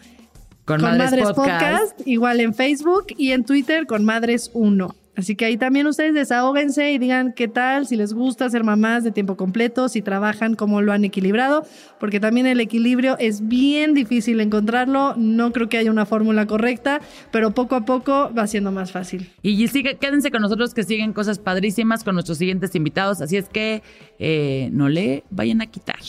[0.70, 1.92] con, con Madres, Madres, Podcast.
[1.92, 2.08] Podcast.
[2.08, 4.96] igual en Facebook y en Twitter con Madres 1.
[5.16, 9.04] Así que ahí también ustedes desahóguense y digan qué tal, si les gusta ser mamás
[9.04, 11.66] de tiempo completo, si trabajan, cómo lo han equilibrado,
[12.00, 17.02] porque también el equilibrio es bien difícil encontrarlo, no creo que haya una fórmula correcta,
[17.32, 19.30] pero poco a poco va siendo más fácil.
[19.42, 23.20] Y sigue, quédense con nosotros que siguen cosas padrísimas con nuestros siguientes invitados.
[23.20, 23.82] Así es que
[24.20, 26.00] eh, no le vayan a quitar.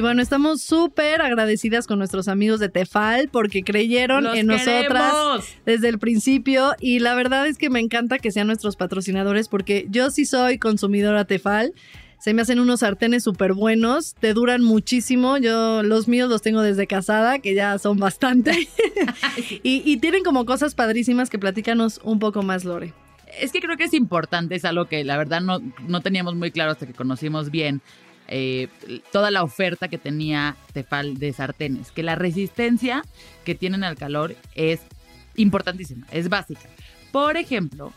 [0.00, 5.12] Y bueno, estamos súper agradecidas con nuestros amigos de Tefal porque creyeron ¡Los en nosotras
[5.12, 5.44] queremos!
[5.66, 9.86] desde el principio y la verdad es que me encanta que sean nuestros patrocinadores porque
[9.90, 11.74] yo sí soy consumidora Tefal.
[12.18, 15.36] Se me hacen unos sartenes súper buenos, te duran muchísimo.
[15.36, 18.52] Yo los míos los tengo desde casada, que ya son bastante.
[19.62, 22.94] y, y tienen como cosas padrísimas que platícanos un poco más, Lore.
[23.38, 26.50] Es que creo que es importante, es algo que la verdad no, no teníamos muy
[26.50, 27.82] claro hasta que conocimos bien
[28.30, 28.68] eh,
[29.10, 33.02] toda la oferta que tenía Tefal de sartenes, que la resistencia
[33.44, 34.80] que tienen al calor es
[35.36, 36.68] importantísima, es básica.
[37.10, 37.92] Por ejemplo,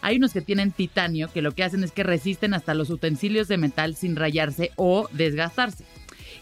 [0.00, 3.48] hay unos que tienen titanio que lo que hacen es que resisten hasta los utensilios
[3.48, 5.84] de metal sin rayarse o desgastarse.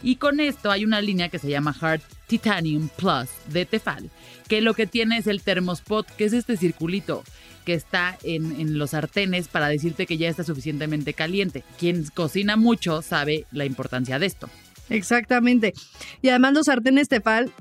[0.03, 4.11] Y con esto hay una línea que se llama Hard Titanium Plus de Tefal,
[4.49, 7.23] que lo que tiene es el thermospot, que es este circulito
[7.65, 11.65] que está en, en los sartenes para decirte que ya está suficientemente caliente.
[11.79, 14.49] Quien cocina mucho sabe la importancia de esto.
[14.89, 15.75] Exactamente.
[16.21, 17.53] Y además los sartenes Tefal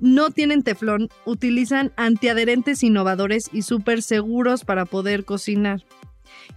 [0.00, 5.84] no tienen teflón, utilizan antiadherentes innovadores y súper seguros para poder cocinar.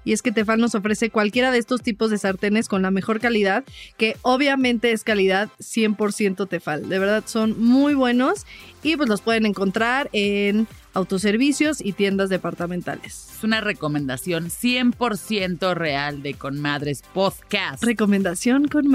[0.05, 3.19] Y es que Tefal nos ofrece cualquiera de estos tipos de sartenes con la mejor
[3.19, 3.63] calidad,
[3.97, 6.89] que obviamente es calidad 100% Tefal.
[6.89, 8.45] De verdad son muy buenos
[8.81, 13.31] y pues los pueden encontrar en autoservicios y tiendas departamentales.
[13.37, 17.83] Es una recomendación 100% real de Con Madres Podcast.
[17.83, 18.87] Recomendación con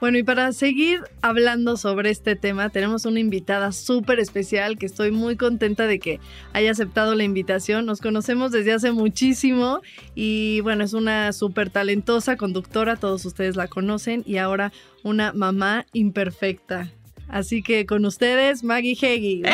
[0.01, 5.11] Bueno, y para seguir hablando sobre este tema, tenemos una invitada súper especial que estoy
[5.11, 6.19] muy contenta de que
[6.53, 7.85] haya aceptado la invitación.
[7.85, 9.81] Nos conocemos desde hace muchísimo
[10.15, 14.71] y bueno, es una súper talentosa conductora, todos ustedes la conocen y ahora
[15.03, 16.89] una mamá imperfecta.
[17.29, 19.43] Así que con ustedes, Maggie Heggie.
[19.45, 19.53] ¡Eh!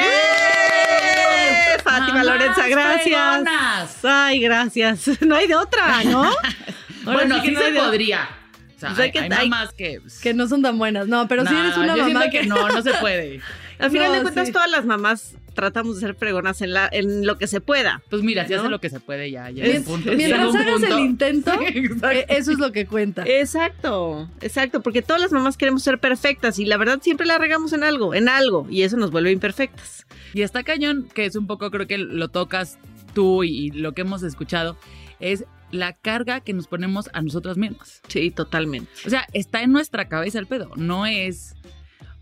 [1.83, 3.03] Fátima Mamás Lorenza, gracias.
[3.03, 3.97] fregonas.
[4.05, 5.09] Ay, gracias.
[5.27, 6.23] No hay de otra, ¿no?
[7.03, 8.29] Bueno, sí que sí no se de- podría.
[8.77, 9.99] O sea, O sea, hay, que hay hay- mamás que...
[10.21, 11.07] Que no son tan buenas.
[11.07, 13.41] No, pero si No, eres una yo mamá siento que no, no se puede.
[13.79, 14.53] Al final No, de cuentas, sí.
[14.53, 18.03] todas las mamás tratamos de ser fregonas en, la, en lo que se pueda.
[18.11, 20.11] Pues mira, si hace lo que se puede ya, ya Es- es un punto.
[20.15, 20.87] Mientras hagas punto.
[20.97, 23.23] el intento, Sí, eh, eso es lo que cuenta.
[23.25, 27.73] Exacto, exacto, porque todas las mamás queremos ser perfectas y la verdad siempre la regamos
[27.73, 30.05] en algo, en algo, y eso nos vuelve imperfectas.
[30.35, 32.77] Y está cañón, que es un poco, creo que lo tocas
[33.15, 34.77] tú y, y lo que hemos escuchado,
[35.19, 38.01] es la carga que nos ponemos a nosotras mismas.
[38.07, 38.89] Sí, totalmente.
[39.05, 41.55] O sea, está en nuestra cabeza el pedo, no es...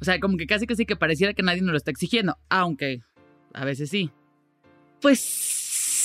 [0.01, 2.37] O sea, como que casi que sí que pareciera que nadie nos lo está exigiendo,
[2.49, 3.01] aunque
[3.53, 4.11] a veces sí.
[5.01, 5.21] Pues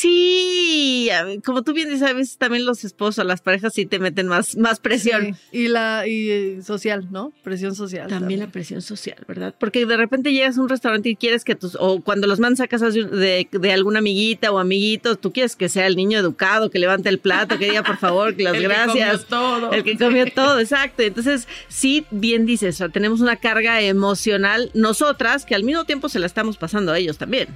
[0.01, 1.09] sí,
[1.45, 4.57] como tú bien dices, a veces también los esposos, las parejas sí te meten más,
[4.57, 5.37] más presión.
[5.51, 7.33] Sí, Y la y eh, social, ¿no?
[7.43, 8.09] Presión social.
[8.09, 9.55] También la presión social, ¿verdad?
[9.59, 12.61] Porque de repente llegas a un restaurante y quieres que tus, o cuando los mandas
[12.61, 16.19] a casa de, de, de alguna amiguita o amiguito, tú quieres que sea el niño
[16.19, 19.25] educado, que levante el plato, que diga por favor, que las El que gracias.
[19.25, 19.73] comió todo.
[19.73, 21.03] El que comió todo, exacto.
[21.03, 26.09] Entonces, sí, bien dices, o sea, tenemos una carga emocional nosotras que al mismo tiempo
[26.09, 27.49] se la estamos pasando a ellos también.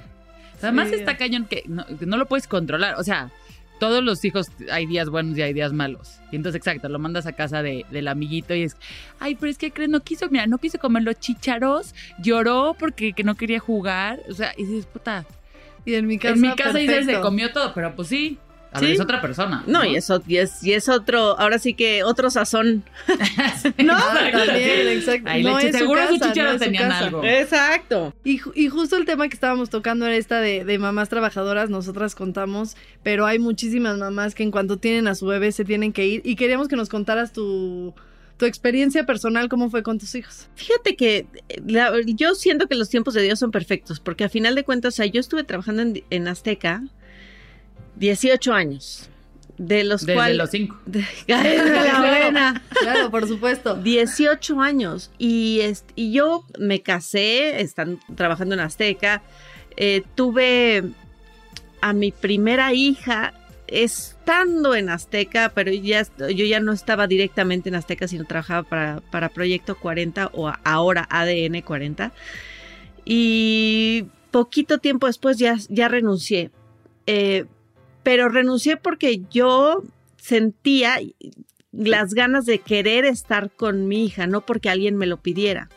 [0.65, 0.95] Además Sí.
[0.95, 2.95] está cañón que no, que no lo puedes controlar.
[2.99, 3.31] O sea,
[3.79, 6.19] todos los hijos hay días buenos y hay días malos.
[6.31, 8.77] Y entonces, exacto, lo mandas a casa de, del amiguito y es,
[9.19, 13.13] ay, pero es que crees, no quiso, mira, no quiso comer los chícharos, lloró porque
[13.13, 14.19] que no quería jugar.
[14.29, 15.25] O sea, y dices, puta,
[15.85, 16.33] Y en mi casa.
[16.35, 17.21] en mi casa dices, se perfecto.
[17.21, 18.37] comió todo, pero pues sí.
[18.75, 18.85] A Sí.
[18.85, 19.63] ver, es otra persona.
[19.67, 22.83] No, y eso y es, y es otro, ahora sí que otro sazón.
[23.83, 23.97] no,
[24.31, 25.29] también, exacto.
[25.29, 27.23] Ay, No leche, es su seguro sus casa, no es su tenían algo.
[27.23, 28.13] Exacto.
[28.23, 32.15] Y, y justo el tema que estábamos tocando era esta de, de mamás trabajadoras, nosotras
[32.15, 36.05] contamos, pero hay muchísimas mamás que en cuanto tienen a su bebé se tienen que
[36.05, 37.93] ir y queríamos que nos contaras tu,
[38.37, 40.47] tu experiencia personal, cómo fue con tus hijos.
[40.55, 44.29] Fíjate que eh, la- yo siento que los tiempos de Dios son perfectos, porque a
[44.29, 46.83] final de cuentas, o sea, yo estuve trabajando en, en Azteca
[47.97, 49.09] 18 años,
[49.57, 50.37] de los Desde cuales...
[50.37, 50.77] los cinco.
[50.85, 52.63] de- la buena.
[52.81, 53.75] Claro, por supuesto.
[53.75, 59.21] 18 años y, est- y yo me casé, están trabajando en Azteca,
[59.77, 60.83] eh, tuve
[61.81, 63.33] a mi primera hija
[63.67, 69.01] estando en Azteca, pero ya, yo ya no estaba directamente en Azteca, sino trabajaba para,
[69.11, 72.11] para Proyecto 40 o ahora ADN 40.
[73.05, 76.51] Y poquito tiempo después ya, ya renuncié.
[77.07, 77.45] Eh,
[78.05, 79.83] pero renuncié porque yo
[80.15, 80.97] sentía,
[81.73, 85.67] las ganas de querer estar con mi hija, no porque alguien me lo pidiera.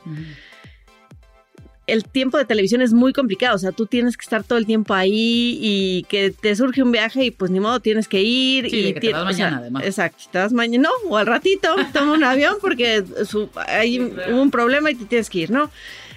[1.86, 4.66] El tiempo de televisión es muy complicado, o sea, tú tienes que estar todo el
[4.66, 8.68] tiempo ahí y que te surge un viaje y pues ni modo tienes que ir.
[8.68, 9.84] Sí, y de que te vas o sea, mañana, además.
[9.86, 14.50] Exacto, te vas mañana, no, o al ratito, toma un avión porque su- hay un
[14.50, 15.70] problema y te tienes que ir, ¿no?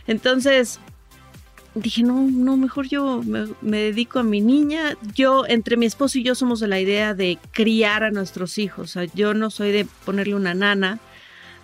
[0.07, 0.81] Entonces,
[1.75, 4.97] dije, no, no, mejor yo me, me dedico a mi niña.
[5.15, 8.89] Yo, entre mi esposo y yo somos de la idea de criar a nuestros hijos.
[8.89, 10.99] O sea, yo no soy de ponerle una nana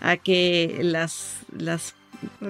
[0.01, 1.93] a que las, las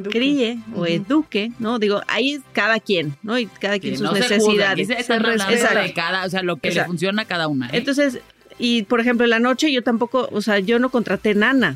[0.10, 1.80] críe o eduque, ¿no?
[1.80, 3.38] Digo, ahí es cada quien, ¿no?
[3.40, 5.06] Y cada quien Sí, sus no se juzga, necesidades.
[5.08, 5.82] se hablando respeta.
[5.82, 6.86] de cada, o sea, lo que Exacto.
[6.86, 7.68] le funciona a cada una.
[7.68, 7.72] ¿eh?
[7.74, 8.20] Entonces,
[8.60, 11.76] y por ejemplo, en la noche yo tampoco, o sea, yo no contraté nana.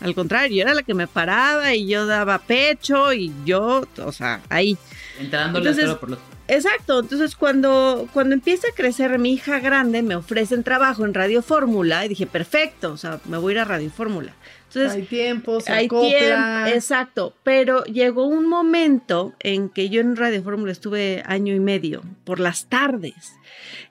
[0.00, 4.12] Al contrario, yo era la que me paraba y yo daba pecho y yo, o
[4.12, 4.76] sea, ahí.
[5.18, 6.18] Entrándole entonces- por los...
[6.50, 11.42] Exacto, entonces cuando, cuando empieza a crecer mi hija grande, me ofrecen trabajo en Radio
[11.42, 14.32] Fórmula y dije, perfecto, o sea, me voy a ir a Radio Fórmula.
[14.68, 16.08] Entonces, hay tiempo, se hay acopla.
[16.08, 21.60] tiempo, exacto, pero llegó un momento en que yo en Radio Fórmula estuve año y
[21.60, 23.34] medio, por las tardes.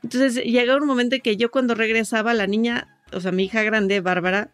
[0.04, 3.62] Entonces llegó un momento en que yo cuando regresaba, la niña, o sea, mi hija
[3.62, 4.50] grande, Bárbara,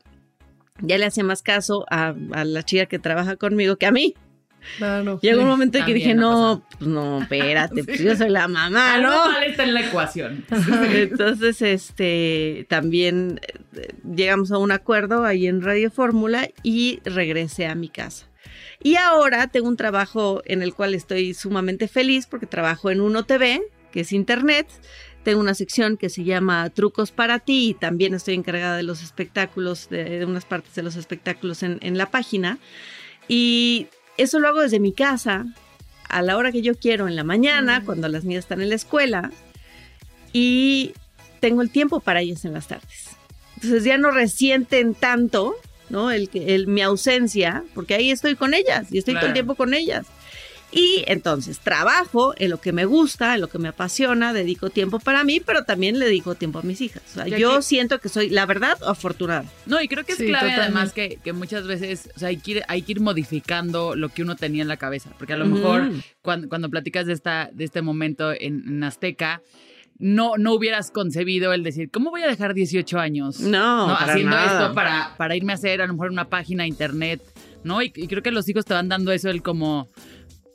[0.81, 4.15] ya le hacía más caso a, a la chica que trabaja conmigo que a mí.
[4.77, 5.19] Claro.
[5.21, 8.95] Llegó un momento en que dije, no, pues no, espérate, pues yo soy la mamá,
[8.95, 9.31] Algo ¿no?
[9.31, 10.45] mal está en la ecuación.
[10.49, 13.41] Entonces, este, también
[13.73, 18.27] eh, llegamos a un acuerdo ahí en Radio Fórmula y regresé a mi casa.
[18.81, 23.23] Y ahora tengo un trabajo en el cual estoy sumamente feliz porque trabajo en Uno
[23.23, 24.67] TV, que es internet.
[25.23, 29.01] Tengo una sección que se llama Trucos para ti y también estoy encargada de los
[29.01, 32.57] espectáculos, de, de unas partes de los espectáculos en, en la página.
[33.29, 35.45] Y eso lo hago desde mi casa,
[36.09, 38.75] a la hora que yo quiero, en la mañana, cuando las niñas están en la
[38.75, 39.31] escuela
[40.33, 40.93] y
[41.39, 43.11] tengo el tiempo para ellas en las tardes.
[43.55, 45.55] Entonces ya no resienten tanto,
[45.89, 46.11] ¿no?
[46.11, 49.33] El, el, mi ausencia, porque ahí estoy con ellas y estoy todo el Claro.
[49.33, 50.05] tiempo con ellas.
[50.75, 54.99] Y entonces trabajo en lo que me gusta, en lo que me apasiona, dedico tiempo
[54.99, 57.03] para mí, pero también le dedico tiempo a mis hijas.
[57.11, 59.45] O sea, Ya yo que- siento que soy, la verdad, afortunada.
[59.67, 60.61] No, y creo que es Sí, clave totalmente.
[60.77, 64.09] además que, que muchas veces, o sea, hay que, ir, hay que ir modificando lo
[64.09, 65.11] que uno tenía en la cabeza.
[65.17, 69.41] Porque a lo mejor cuando, cuando platicas de, esta, de este momento en, en Azteca,
[69.99, 73.39] no, no hubieras concebido el decir, ¿cómo voy a dejar 18 años?
[73.39, 73.93] No, ¿no?
[73.93, 74.61] para haciendo nada.
[74.63, 77.21] esto para, para irme a hacer a lo mejor una página de internet,
[77.63, 77.81] ¿no?
[77.81, 79.87] Y, y creo que los hijos te van dando eso, el como,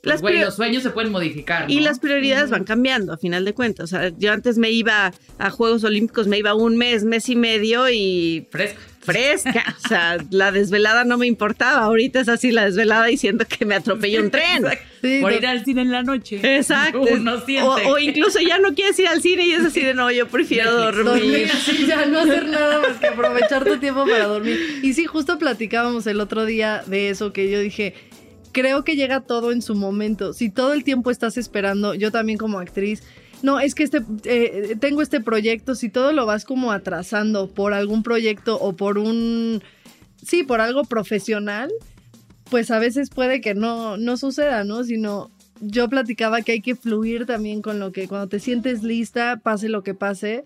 [0.08, 1.70] Las güey, prior- los sueños se pueden modificar.
[1.70, 3.84] Y las prioridades van cambiando, a final de cuentas.
[3.92, 7.36] O sea, yo antes me iba a Juegos Olímpicos, me iba un mes, mes y
[7.36, 8.78] medio y Fresca.
[9.00, 9.76] fresca.
[9.84, 11.84] O sea, la desvelada no me importaba.
[11.84, 14.64] Ahorita es así la desvelada y siento que me atropelló un tren.
[15.00, 16.40] Sí, Por no- ir al cine en la noche.
[16.56, 17.00] Exacto.
[17.02, 17.62] Uno siente.
[17.86, 20.26] O, o incluso ya no quieres ir al cine y es así de no, yo
[20.28, 21.48] prefiero dormir, dormir.
[21.64, 24.80] sí, ya no hacer nada más que aprovechar tu tiempo para dormir.
[24.82, 27.94] Y sí, justo platicábamos el otro día de eso que yo dije,
[28.52, 30.32] creo que llega todo en su momento.
[30.32, 33.02] Si todo el tiempo estás esperando, yo también como actriz,
[33.42, 37.72] no, es que este, eh, tengo este proyecto, si todo lo vas como atrasando por
[37.72, 39.62] algún proyecto o por un,
[40.24, 41.70] sí, por algo profesional,
[42.50, 44.82] pues a veces puede que no, no suceda, ¿no?
[44.82, 45.30] Sino
[45.61, 49.68] yo platicaba que hay que fluir también con lo que cuando te sientes lista, pase
[49.68, 50.44] lo que pase,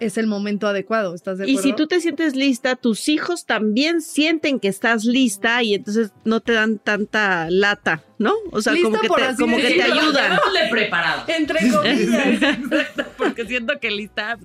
[0.00, 4.00] es el momento adecuado, ¿estás de Y si tú te sientes lista, tus hijos también
[4.00, 8.34] sienten que estás lista y entonces no te dan tanta lata, ¿no?
[8.52, 10.38] O sea, Lista como que por te, como que te ayudan.
[10.70, 11.24] Preparado.
[11.28, 12.26] Entre comillas.
[12.42, 14.38] Exacto, porque siento que lista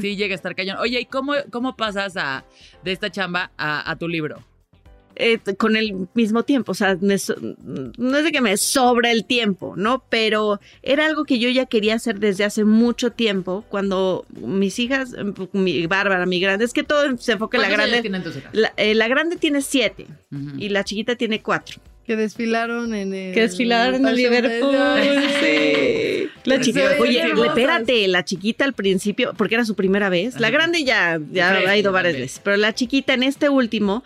[0.00, 0.78] sí llega a estar cañón.
[0.78, 2.44] Oye, ¿y cómo, cómo pasas a,
[2.84, 4.44] de esta chamba a, a tu libro?
[5.16, 7.36] Eh, con el mismo tiempo, o sea, me so-
[7.98, 10.04] no es de que me sobra el tiempo, ¿no?
[10.08, 15.14] Pero era algo que yo ya quería hacer desde hace mucho tiempo, cuando mis hijas,
[15.52, 18.02] mi Bárbara, mi grande, es que todo se enfoca en la ¿Cuántos años grande.
[18.02, 18.50] tienen tus hijas?
[18.54, 20.06] La, eh, la grande tiene siete
[20.58, 21.80] y la chiquita tiene cuatro.
[22.06, 23.34] que desfilaron en el.
[23.34, 24.76] Que desfilaron en Liverpool.
[25.42, 26.28] Sí.
[26.44, 27.48] La chiquita, oye, hermosas.
[27.48, 30.38] espérate, la chiquita al principio, porque era su primera vez.
[30.38, 34.04] La grande ya, ya ha ido varias veces, pero la chiquita en este último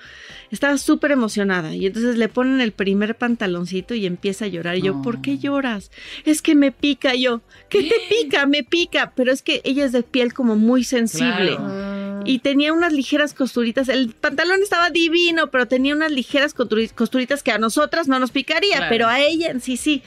[0.50, 4.76] estaba súper emocionada y entonces le ponen el primer pantaloncito y empieza a llorar.
[4.76, 5.02] Y yo.
[5.02, 5.90] ¿por qué lloras?
[6.24, 7.40] Es que me pica Y yo.
[7.68, 8.46] ¿Qué te pica?
[8.46, 9.12] Me pica.
[9.14, 11.56] Pero es que ella es de piel como muy sensible.
[11.56, 11.66] Claro.
[11.68, 12.22] Ah.
[12.26, 13.88] Y tenía unas ligeras costuritas.
[13.88, 18.30] El pantalón estaba divino, pero tenía unas ligeras costuri- costuritas que a nosotras no nos
[18.30, 18.90] picaría, Claro.
[18.90, 20.02] pero a ella sí, sí.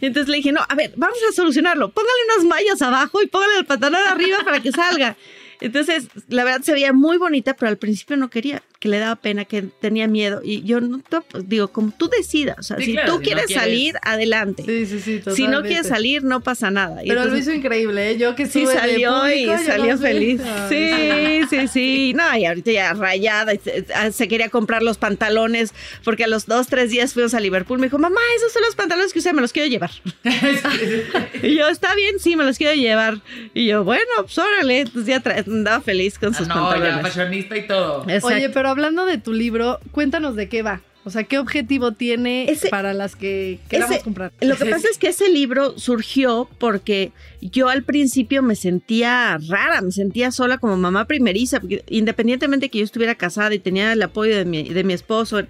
[0.00, 1.90] Y entonces le dije, no, a ver, vamos a solucionarlo.
[1.90, 5.16] Póngale unas mallas abajo y póngale el pantalón arriba para que salga.
[5.62, 9.16] Entonces, la verdad se veía muy bonita, pero al principio no quería, que le daba
[9.16, 10.40] pena, que tenía miedo.
[10.44, 13.18] Y yo no, to- digo, como tú decidas, o sea, Sí, si claro, tú si
[13.18, 14.64] no quieres quieres- salir, adelante.
[14.66, 17.04] Sí, sí, sí, si no quieres salir, no pasa nada.
[17.04, 18.18] Y Pero lo entonces- hizo increíble, ¿eh?
[18.18, 20.40] Yo que Sí, salió y público, yo salió no feliz.
[20.68, 22.12] Sí, sí, sí.
[22.14, 23.54] No, y ahorita ya rayada.
[23.54, 25.72] y Se, ah, se quería comprar los pantalones
[26.04, 27.78] porque a los dos, tres días fuimos a Liverpool.
[27.78, 29.90] Me dijo, mamá, esos son los pantalones que usé, me los quiero llevar.
[31.42, 33.20] y yo, está bien, sí, me los quiero llevar.
[33.54, 34.80] Y yo, bueno, pues órale.
[34.80, 37.02] Entonces ya tra- andaba feliz con sus Ah, no, ya pantalones.
[37.02, 38.02] fashionista y todo.
[38.04, 38.26] Exacto.
[38.28, 40.80] Oye, pero hablando de tu libro, cuéntanos de qué va.
[41.04, 44.32] O sea, ¿qué objetivo tiene Ese- para las que queramos ese- comprar?
[44.40, 49.80] Lo que pasa es que ese libro surgió porque yo al principio me sentía rara,
[49.80, 54.00] me sentía sola como mamá primeriza, porque independientemente que yo estuviera casada y tenía el
[54.02, 55.40] apoyo de mi, de mi esposo,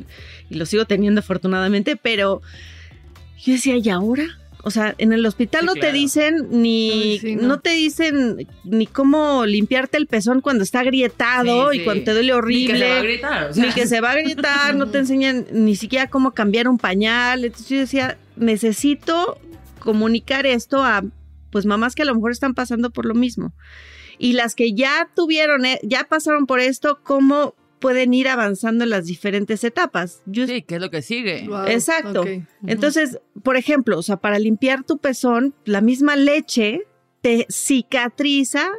[0.48, 2.40] y lo sigo teniendo afortunadamente, pero
[3.44, 4.24] yo decía, ¿y ahora?
[4.64, 7.48] O sea, en el hospital Sí, no te dicen ni, sí, no.
[7.48, 7.60] no.
[7.60, 12.28] te dicen ni cómo limpiarte el pezón cuando está agrietado Sí, y cuando te duele
[12.28, 13.50] Ni horrible que se va a gritar.
[13.50, 13.66] o sea.
[13.66, 17.44] ni que se va a gritar, no te enseñan ni siquiera cómo cambiar un pañal.
[17.44, 19.38] Entonces yo decía, necesito
[19.80, 21.02] comunicar esto a
[21.50, 23.52] pues mamás que a lo mejor están pasando por lo mismo.
[24.18, 28.90] Y las que ya tuvieron, eh, ya pasaron por esto, cómo pueden ir avanzando en
[28.90, 30.22] las diferentes etapas.
[30.24, 31.46] Yo Sí, ¿qué es lo que sigue?
[31.46, 32.24] Wow, Exacto.
[32.66, 36.84] entonces, por ejemplo, o sea, para limpiar tu pezón, la misma leche
[37.20, 38.70] te cicatriza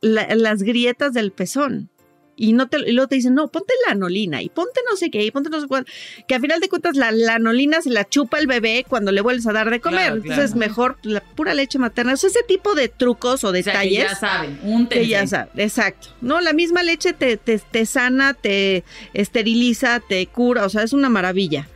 [0.00, 1.90] la- las grietas del pezón.
[2.36, 5.24] Y, no te, y luego te dicen, no, ponte lanolina y ponte no sé qué,
[5.24, 5.86] y ponte no sé cuál.
[6.28, 9.46] Que a final de cuentas la lanolina se la chupa el bebé cuando le vuelves
[9.46, 10.00] a dar de comer.
[10.00, 10.58] Claro, Entonces, claro.
[10.58, 12.12] mejor la pura leche materna.
[12.12, 14.02] O sea, ese tipo de trucos o O sea, que detalles.
[14.10, 16.08] ya saben, un Que ya sabes, exacto.
[16.20, 18.84] No, la misma leche te, te, te sana, te
[19.14, 21.68] esteriliza, te cura, o sea, es una maravilla.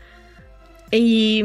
[0.90, 1.44] Y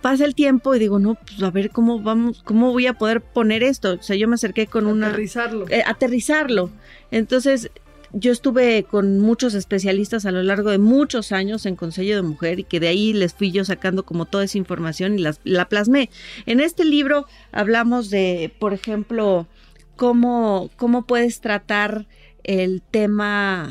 [0.00, 3.20] pasa el tiempo y digo, no, pues a ver cómo vamos, cómo voy a poder
[3.20, 3.94] poner esto.
[3.94, 5.66] O sea, yo me acerqué con una Aterrizarlo.
[5.68, 6.70] eh, aterrizarlo.
[7.10, 7.70] Entonces,
[8.12, 12.58] yo estuve con muchos especialistas a lo largo de muchos años en Consejo de Mujer
[12.58, 15.68] y que de ahí les fui yo sacando como toda esa información y las- la
[15.68, 16.10] plasmé.
[16.46, 19.46] En este libro hablamos de, por ejemplo,
[19.96, 22.06] cómo, cómo puedes tratar
[22.42, 23.70] el tema,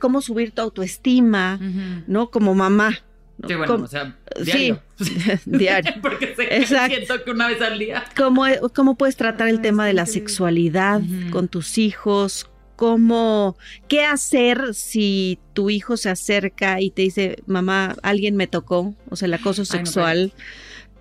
[0.00, 1.58] cómo subir tu autoestima,
[2.06, 2.30] ¿no?
[2.30, 2.98] Como mamá.
[3.46, 4.82] Sí, bueno, o sea, sí, diario.
[5.46, 5.92] diario.
[6.02, 6.96] Porque sé que Exacto.
[6.96, 8.04] siento que una vez al día.
[8.16, 12.48] ¿Cómo, cómo puedes tratar el Ah, tema de la sexualidad con tus hijos?
[12.76, 13.56] ¿Cómo,
[13.88, 18.94] qué hacer si tu hijo se acerca y te dice, mamá, alguien me tocó?
[19.08, 20.32] O sea, el acoso Ay, no, sexual.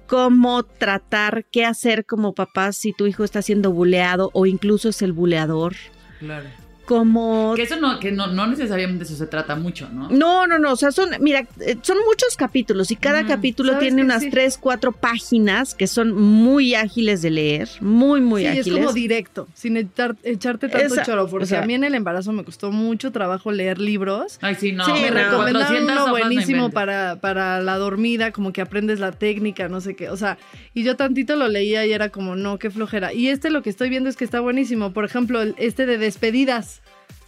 [0.07, 5.01] ¿Cómo tratar, qué hacer como papá si tu hijo está siendo buleado o incluso es
[5.01, 5.75] el buleador?
[6.19, 6.49] Claro.
[6.91, 10.09] ¿Cómo Que eso no, que no, no necesariamente eso se trata mucho, ¿no?
[10.09, 13.29] No, no, no, o sea, son, mira, eh, son muchos capítulos y cada Ujú.
[13.29, 14.29] capítulo ¿Sabes tiene unas Sí.
[14.29, 18.67] tres, cuatro páginas que son muy ágiles de leer, muy, muy sí, ágiles.
[18.67, 21.83] es como directo, sin echar- echarte tanto Esa- choro, porque o sea- a mí en
[21.85, 24.37] el embarazo me costó mucho trabajo leer libros.
[24.41, 24.83] Ay, sí, no.
[24.85, 25.15] Sí, me no.
[25.15, 25.53] recomendaron
[25.85, 30.09] 400 uno buenísimo para, para la dormida, como que aprendes la técnica, no sé qué.
[30.09, 30.37] O sea,
[30.73, 33.13] y yo tantito lo leía y era como, no, qué flojera.
[33.13, 34.91] Y este lo que estoy viendo es que está buenísimo.
[34.93, 36.80] Por ejemplo, este de despedidas.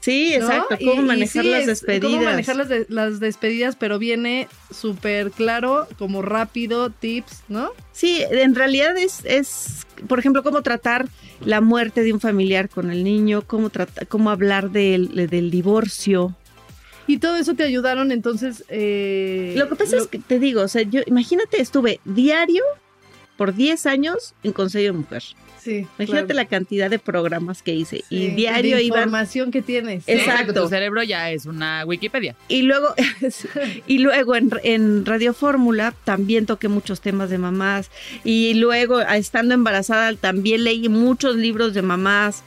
[0.03, 2.11] Sí, exacto, cómo y manejar sí, las es- despedidas.
[2.11, 7.69] Cómo manejar las, de- las despedidas, pero viene súper claro, como rápido, tips, ¿no?
[7.93, 11.07] Sí, en realidad es, es, por ejemplo, cómo tratar
[11.45, 16.35] la muerte de un familiar con el niño, cómo, trata, cómo hablar del, del divorcio.
[17.07, 18.65] Y todo eso te ayudaron, entonces...
[18.67, 22.63] eh, Lo que pasa es que, te digo, o sea, yo, imagínate, estuve diario
[23.37, 25.23] por 10 años en Consejo de Mujer.
[25.63, 26.33] Sí, Imagínate claro.
[26.35, 28.03] la cantidad de programas que hice.
[28.09, 30.03] y diario de iban información que tienes.
[30.05, 30.63] Sí, Exacto.
[30.63, 32.35] Tu cerebro ya es una Wikipedia.
[32.49, 32.93] Y luego,
[33.87, 37.89] y luego en, en Radio Fórmula también toqué muchos temas de mamás.
[38.23, 42.43] Y luego, estando embarazada, también leí muchos libros de mamás.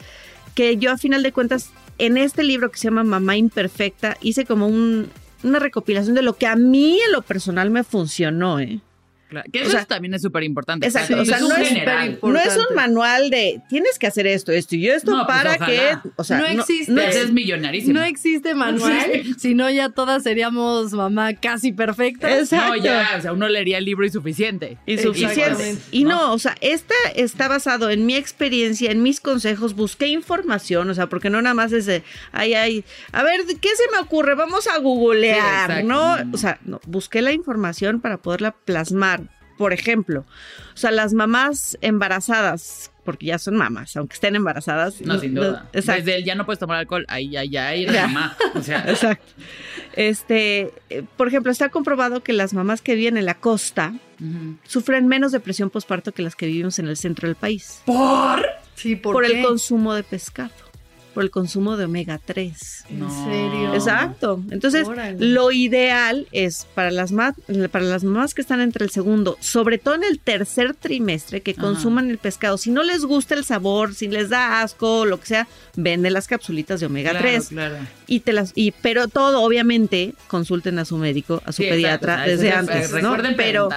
[0.54, 4.44] Que yo, a final de cuentas, en este libro que se llama Mamá Imperfecta, hice
[4.44, 5.08] como un-
[5.42, 8.80] una recopilación de lo que a mí en lo personal me funcionó, ¿eh?
[9.28, 9.50] Claro.
[9.52, 10.86] Que O eso sea, también es súper importante.
[10.86, 12.14] exacto, o sea, no es general.
[12.14, 15.36] súper No es un manual de tienes que hacer esto, esto y esto No, pues,
[15.36, 15.66] para ojalá.
[16.02, 16.10] que.
[16.16, 16.92] O sea, No existe.
[16.92, 17.94] no es- es millonarísimo.
[17.94, 22.38] No existe manual, si no ya todas seríamos mamá casi perfecta.
[22.38, 22.68] Exacto.
[22.68, 24.78] No, ya, o sea, uno leería el libro y suficiente.
[24.86, 25.76] Y suficiente.
[25.90, 30.88] Y no, o sea, esta está basado en mi experiencia, en mis consejos, busqué información,
[30.90, 32.02] o sea, porque no nada más es de,
[32.32, 34.34] ay, ay, a ver, ¿qué se me ocurre?
[34.34, 35.84] Vamos a googlear.
[35.84, 36.16] ¿no?
[36.18, 36.34] No, no.
[36.34, 39.16] O sea, no, busqué la información para poderla plasmar.
[39.56, 40.24] Por ejemplo,
[40.74, 45.00] o sea, las mamás embarazadas, porque ya son mamás, aunque estén embarazadas.
[45.00, 45.68] No, sin duda.
[45.72, 46.04] Exacto.
[46.04, 48.36] Desde el ya no puedes tomar alcohol, ahí ya, ya, ahí eres mamá.
[48.54, 49.32] O sea, Exacto.
[49.94, 53.94] Este, eh, por ejemplo, está comprobado que las mamás que viven en la costa
[54.64, 57.82] sufren menos depresión postparto que las que vivimos en el centro del país.
[57.84, 58.44] ¿Por?
[58.74, 59.38] Sí, ¿por, por, qué?
[59.40, 60.50] el consumo de pescado.
[61.16, 62.84] Por el consumo de omega 3.
[62.90, 63.24] ¿En No.
[63.24, 63.72] serio?
[63.74, 64.42] Exacto.
[64.50, 65.16] Entonces, Órale.
[65.18, 67.34] lo ideal es para las, ma-
[67.72, 71.52] para las mamás que están entre el segundo, sobre todo en el tercer trimestre, que
[71.52, 71.62] Ajá.
[71.62, 72.58] consuman el pescado.
[72.58, 76.26] Si no les gusta el sabor, si les da asco, lo que sea, vende las
[76.28, 77.48] capsulitas de omega Claro, 3.
[77.48, 77.76] claro.
[78.06, 82.26] Y te las, y, pero todo, obviamente, consulten a su médico, a su Sí, pediatra
[82.26, 82.90] exacto, desde eso es- antes.
[82.90, 82.98] ¿no?
[83.16, 83.68] Recuerden Pero,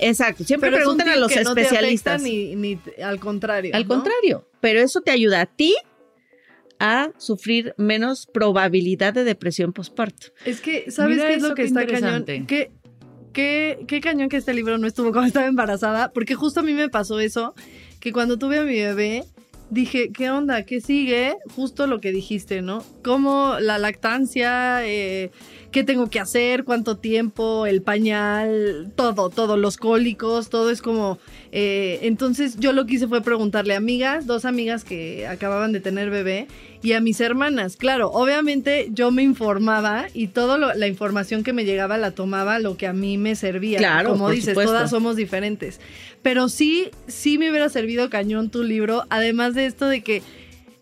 [0.00, 2.22] exacto, siempre Pero es un pregunten a los que no te especialistas.
[2.22, 3.70] ni, ni al contrario.
[3.74, 3.88] Al ¿no?
[3.88, 5.74] contrario, pero eso te ayuda a ti
[6.86, 10.26] a sufrir menos probabilidad de depresión postparto.
[10.44, 12.26] Es que, ¿sabes Mira qué es lo que está cañón?
[12.26, 12.72] ¿Qué,
[13.32, 16.74] qué, qué cañón que este libro no estuvo cuando estaba embarazada, porque justo a mí
[16.74, 17.54] me pasó eso,
[18.00, 19.24] que cuando tuve a mi bebé,
[19.70, 20.64] dije, ¿qué onda?
[20.64, 21.36] ¿Qué sigue?
[21.56, 22.84] Justo lo que dijiste, ¿no?
[23.02, 25.30] Como la lactancia, eh,
[25.72, 31.18] qué tengo que hacer, cuánto tiempo, el pañal, todo, todo, los cólicos, todo es como...
[31.50, 35.80] eh, entonces yo lo que hice fue preguntarle a amigas, dos amigas que acababan de
[35.80, 36.46] tener bebé,
[36.84, 37.76] y a mis hermanas.
[37.78, 42.76] Claro, obviamente yo me informaba y toda la información que me llegaba la tomaba lo
[42.76, 43.78] que a mí me servía.
[43.78, 44.70] Claro, Como por dices, supuesto.
[44.72, 45.80] todas somos diferentes.
[46.22, 50.22] Pero sí, sí me hubiera servido cañón tu libro, además de esto de que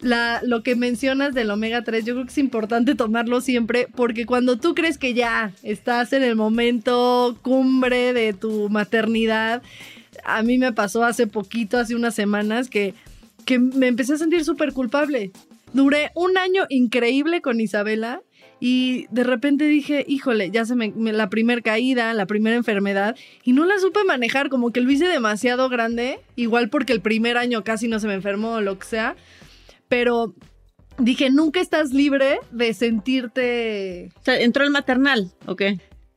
[0.01, 4.27] la, lo que mencionas del omega 3, yo creo que es importante tomarlo siempre porque
[4.27, 9.63] cuando tú crees que ya estás en el momento cumbre de tu maternidad,
[10.25, 12.95] a mí me pasó hace poquito, hace unas semanas, que,
[13.45, 15.31] que me empecé a sentir súper culpable.
[15.73, 18.23] Duré un año increíble con Isabela
[18.61, 23.53] y de repente dije, híjole, ya se me, la primer caída, la primera enfermedad y
[23.55, 27.65] no la supe manejar, como que lo hice demasiado grande, igual porque el primer año
[27.65, 29.17] casi no se me enfermó o lo que sea,
[29.89, 30.35] pero
[30.99, 34.11] dije, nunca estás libre de sentirte...
[34.21, 35.63] O sea, entró el maternal, ¿ok?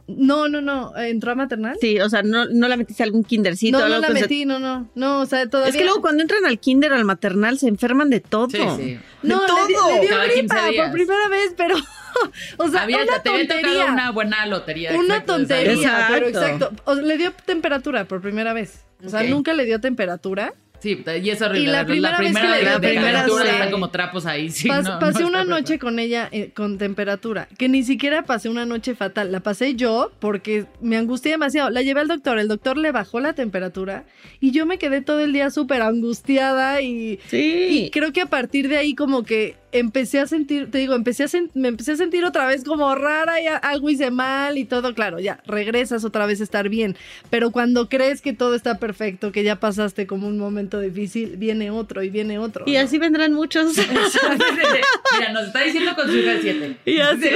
[0.07, 1.77] No, no, no, ¿entró a maternal?
[1.81, 3.79] Sí, o sea, no, no la metiste a algún kindercito.
[3.79, 5.71] no, no la metí, no, no, no, o sea, todavía...
[5.71, 8.47] Es que luego cuando entran al kinder o al maternal se enferman de todo.
[8.49, 8.99] Sí, sí.
[9.23, 9.89] No, de di- todo.
[9.95, 11.75] le dio Cada 15 gripa por primera vez, pero...
[12.57, 13.71] o sea, Había, una te había tontería.
[13.71, 14.91] tocado una buena lotería.
[14.93, 16.65] Una exacto, tontería, pero Exacto.
[16.65, 16.83] exacto.
[16.85, 18.85] O sea, le dio temperatura por primera vez.
[19.03, 20.53] O sea, nunca le dio temperatura.
[20.85, 21.63] Sí, y es horrible.
[21.63, 24.51] Y la primera vez que le- de la primera temperatura están como trapos ahí.
[24.51, 25.79] Sí, Pas- no, pasé no una noche preparado.
[25.79, 30.11] con ella eh, con temperatura, que ni siquiera pasé una noche fatal, la pasé yo
[30.19, 31.71] porque me angustié demasiado.
[31.71, 34.05] La llevé al doctor, el doctor le bajó la temperatura
[34.39, 37.85] y yo me quedé todo el día súper angustiada y, Sí.
[37.85, 41.23] y creo que a partir de ahí como que empecé a sentir, te digo, empecé
[41.23, 44.57] a sen- me empecé a sentir otra vez como rara y a- algo hice mal
[44.57, 46.95] y todo, claro, ya regresas otra vez a estar bien,
[47.29, 51.71] pero cuando crees que todo está perfecto, que ya pasaste como un momento difícil, viene
[51.71, 52.63] otro y viene otro.
[52.67, 52.79] Y ¿no?
[52.79, 53.75] así vendrán muchos.
[53.77, 56.77] Mira, nos está diciendo con su hija 7.
[56.85, 57.35] y así, Sí,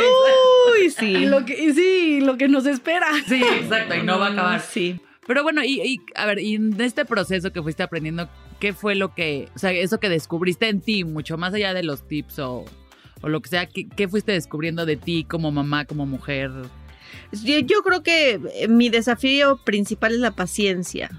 [0.72, 1.06] uy, sí.
[1.16, 3.08] Y lo que, y sí, lo que nos espera.
[3.28, 4.62] Sí, exacto, y no va a acabar.
[4.62, 5.00] Sí.
[5.28, 8.28] Pero bueno, y, y, a ver, y en este proceso que fuiste aprendiendo,
[8.60, 11.84] ¿qué fue lo que, o sea, eso que descubriste en ti, mucho más allá de
[11.84, 12.66] los tips o,
[13.22, 16.52] o lo que sea, ¿qué, fuiste descubriendo de ti como mamá, como mujer?
[17.32, 21.10] Yo, yo creo que eh, mi desafío principal es la paciencia.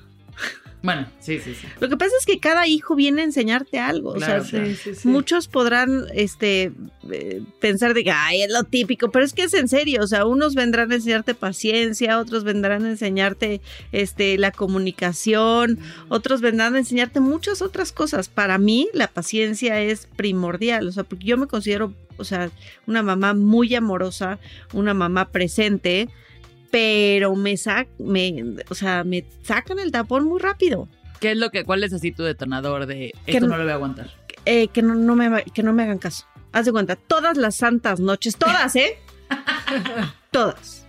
[0.83, 1.66] Bueno, sí, sí, sí.
[1.78, 4.14] Lo que pasa es que cada hijo viene a enseñarte algo.
[4.14, 4.74] Claro, o sea, claro.
[4.74, 5.09] sí, sí.
[5.09, 6.72] Muchos podrán este,
[7.11, 10.03] eh, pensar de que ay, es lo típico, pero es que es en serio.
[10.03, 13.61] O sea, unos vendrán a enseñarte paciencia, otros vendrán a enseñarte
[13.93, 15.78] este, la comunicación,
[16.09, 18.28] otros vendrán a enseñarte muchas otras cosas.
[18.28, 20.89] Para mí, la paciencia es primordial.
[20.89, 22.51] O sea, porque yo me considero, o sea,
[22.87, 24.39] una mamá muy amorosa,
[24.72, 26.09] una mamá presente.
[26.71, 30.89] Pero me, sac me, o sea, me sacan el tapón muy rápido.
[31.21, 33.64] ¿Qué es lo que, cuál es así tu detonador de Que esto no- no lo
[33.64, 34.11] voy a aguantar?
[34.47, 36.25] eh, que, no, no me, que no me hagan caso.
[36.53, 38.97] Haz de cuenta, todas las santas noches, todas, ¿eh?
[40.31, 40.87] todas.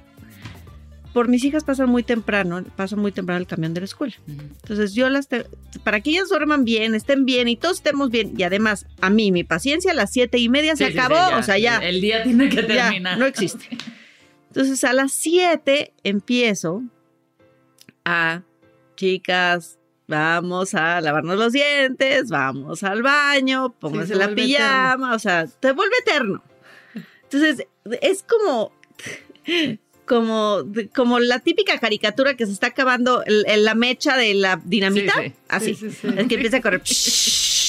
[1.14, 4.14] Por mis hijas pasan muy temprano, pasa muy temprano el camión de la escuela.
[4.28, 5.46] Entonces yo las, te-
[5.84, 8.34] para que ellas duerman bien, estén bien y todos estemos bien.
[8.38, 11.30] Y además, a mí, mi paciencia a las siete y media se Sí, acabó, sí,
[11.32, 11.38] ya.
[11.38, 13.18] o sea, ya, El día tiene que ya, terminar.
[13.18, 13.66] no existe.
[14.52, 16.84] Entonces a las siete empiezo
[18.04, 18.42] a,
[18.96, 19.78] chicas,
[20.08, 25.72] vamos a lavarnos los dientes, vamos al baño, pónganse se la pijama, o sea, te
[25.72, 26.44] vuelve eterno.
[27.24, 27.66] Entonces,
[28.02, 28.74] es como,
[30.06, 34.60] como, como la típica caricatura que se está acabando el- el- la mecha de la
[34.66, 35.34] dinamita, Sí, sí.
[35.48, 36.08] así, Sí, sí, sí.
[36.18, 36.82] es que empieza a correr.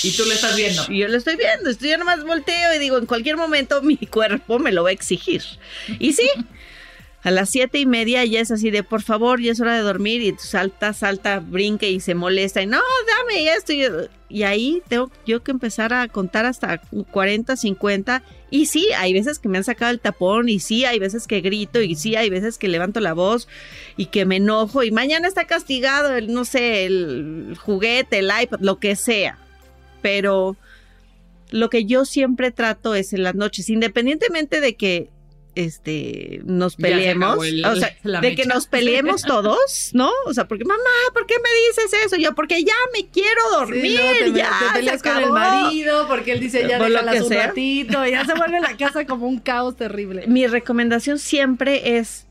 [0.05, 0.83] Y tú lo estás viendo.
[0.89, 3.97] Y yo lo estoy viendo, estoy yo nomás volteo y digo, en cualquier momento mi
[3.99, 5.43] cuerpo me lo va a exigir.
[6.01, 6.29] Y sí,
[7.23, 9.83] a las siete y media ya es así de, por favor, ya es hora de
[9.83, 13.73] dormir y salta, salta, brinque y se molesta y no, dame esto.
[14.29, 16.79] Y ahí tengo yo que empezar a contar hasta
[17.13, 18.25] 40, 50.
[18.51, 21.41] Y sí, hay veces que me han sacado el tapón y sí, hay veces que
[21.41, 23.47] grito y sí, hay veces que levanto la voz
[23.97, 28.59] y que me enojo y mañana está castigado el, no sé, el juguete, el iPad,
[28.63, 29.39] lo que sea.
[30.01, 30.57] Pero
[31.51, 35.11] lo que yo siempre trato es en las noches, independientemente de que
[35.55, 38.43] este nos se peleemos, acabó el- o sea, de mecha.
[38.43, 40.11] que nos peleemos todos, ¿no?
[40.27, 40.81] O sea, porque mamá,
[41.13, 42.17] ¿por qué me dices eso?
[42.17, 45.35] Yo, porque ya me quiero Sí, dormir, te, ya te se peleas con el acabó.
[45.35, 47.47] marido porque él dice ya déjalas un sea.
[47.49, 50.25] ratito, ya se vuelve la casa como un caos terrible.
[50.27, 52.27] Mi recomendación siempre es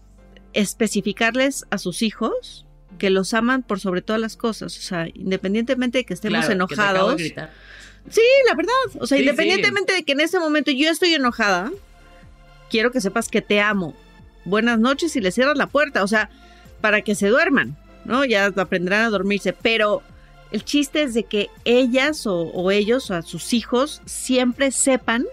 [0.54, 2.66] especificarles a sus hijos
[2.98, 6.68] que los aman por sobre todas las cosas, o sea, independientemente de que estemos Claro,
[6.68, 7.16] que te acabo de enojados.
[7.22, 7.52] gritar.
[8.10, 8.74] Sí, la verdad.
[9.00, 11.72] O sea, Sí, independientemente de que en ese momento yo estoy enojada,
[12.72, 13.94] quiero que sepas que te amo.
[14.46, 16.04] Buenas noches y le cierras la puerta.
[16.04, 16.30] O sea,
[16.82, 18.26] para que se duerman, ¿no?
[18.26, 19.54] Ya aprenderán a dormirse.
[19.54, 20.02] Pero
[20.52, 25.26] el chiste es de que ellas o, o ellos o a sus hijos siempre sepan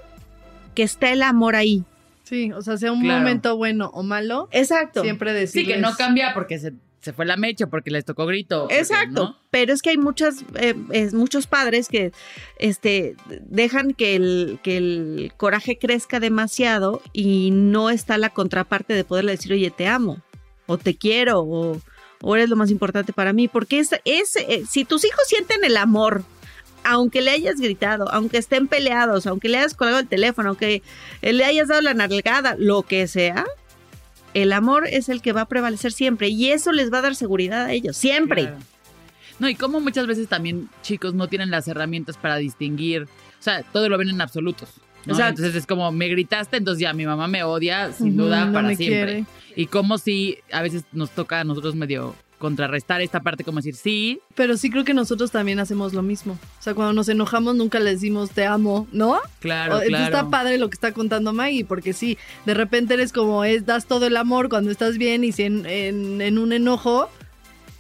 [0.75, 1.85] que está el amor ahí.
[2.25, 3.21] Sí, o sea, sea un Claro.
[3.21, 5.01] momento bueno o malo, Exacto.
[5.03, 5.77] siempre Sí, decirles...
[5.77, 8.63] que no cambia porque se, se fue la mecha, porque les tocó grito.
[8.63, 9.37] porque, Exacto, ¿no?
[9.51, 12.13] pero es que hay muchas, eh, es- muchos padres que
[12.59, 13.15] este,
[13.47, 19.33] dejan que el, que el coraje crezca demasiado y no está la contraparte de poderle
[19.33, 20.23] decir, oye, te amo,
[20.67, 21.81] o te quiero, o,
[22.21, 25.65] o eres lo más importante para mí, porque es, es, eh, si tus hijos sienten
[25.65, 26.25] el amor,
[26.85, 30.83] aunque le hayas gritado, aunque estén peleados, aunque le hayas colgado el teléfono, aunque
[31.23, 33.45] le hayas dado la nalgada, lo que sea,
[34.35, 37.15] el amor es el que va a prevalecer siempre y eso les va a dar
[37.15, 38.43] seguridad a ellos, siempre.
[38.43, 38.59] Claro.
[39.39, 43.63] No, y como muchas veces también chicos no tienen las herramientas para distinguir, o sea,
[43.63, 44.69] todo lo ven en absolutos.
[45.07, 45.15] ¿no?
[45.15, 45.43] Exacto.
[45.43, 48.75] Entonces es como, me gritaste, entonces ya mi mamá me odia, sin duda, no para
[48.75, 48.87] siempre.
[48.87, 49.25] quiere.
[49.55, 53.75] Y como si a veces nos toca a nosotros medio contrarrestar esta parte, como decir,
[53.75, 56.39] sí, Pero sí creo que nosotros también hacemos lo mismo.
[56.59, 59.19] O sea, cuando nos enojamos nunca le decimos te amo, ¿no?
[59.41, 60.05] claro, O- claro.
[60.05, 62.17] está padre lo que está contando Maggie, porque sí,
[62.47, 65.67] de repente eres como, es, das todo el amor cuando estás bien y si en,
[65.67, 67.11] en- en un enojo,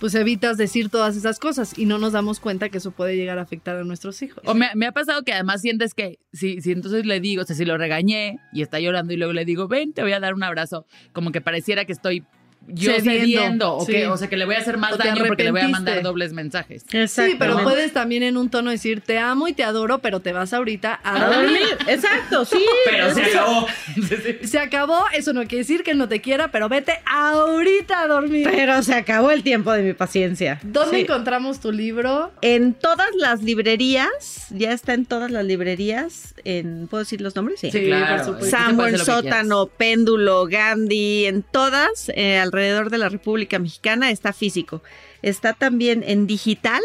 [0.01, 3.39] pues evitas decir todas esas cosas y no nos damos cuenta que eso puede llegar
[3.39, 4.43] a afectar a nuestros hijos.
[4.47, 7.45] O me, me ha pasado que además sientes que si, si entonces le digo, o
[7.45, 10.21] sea, si lo regañé y está llorando y luego le digo, ven, te voy a
[10.21, 12.23] dar un abrazo, como que pareciera que estoy
[12.69, 13.93] yo Cediendo, cediendo, o, sí.
[13.93, 16.03] que, o sea, que le voy a hacer más daño porque le voy a mandar
[16.03, 16.85] dobles mensajes.
[17.09, 20.33] Sí, pero puedes también en un tono decir te amo y te adoro, pero te
[20.33, 21.59] vas ahorita a A dormir.
[21.89, 22.59] exacto, sí.
[22.85, 23.66] Pero se acabó.
[24.43, 28.49] Se acabó, eso no quiere decir que no te quiera, pero vete ahorita a dormir.
[28.51, 30.59] Pero se acabó el tiempo de mi paciencia.
[30.62, 31.03] ¿Dónde Sí.
[31.03, 32.33] encontramos tu libro?
[32.43, 37.61] En todas las librerías, ya está en todas las librerías, en, ¿puedo decir los nombres?
[37.61, 38.45] Sí, supuesto.
[38.45, 44.83] Samuel, Sótano, Péndulo, Gandhi, en todas, eh, alrededor de la República Mexicana está físico.
[45.23, 46.83] Está también en digital,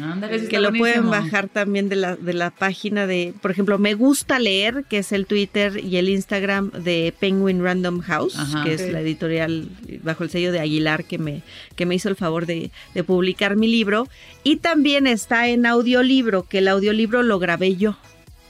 [0.00, 3.78] Ándale, sí que lo pueden bajar también de la, de la página de, por ejemplo,
[3.78, 8.64] Me Gusta Leer, que es el Twitter y el Instagram de Penguin Random House, Ajá.
[8.64, 9.68] que es la editorial
[10.02, 11.42] bajo el sello de Aguilar que me,
[11.74, 14.08] que me hizo el favor de, de publicar mi libro.
[14.44, 17.96] Y también está en audiolibro, que el audiolibro lo grabé yo.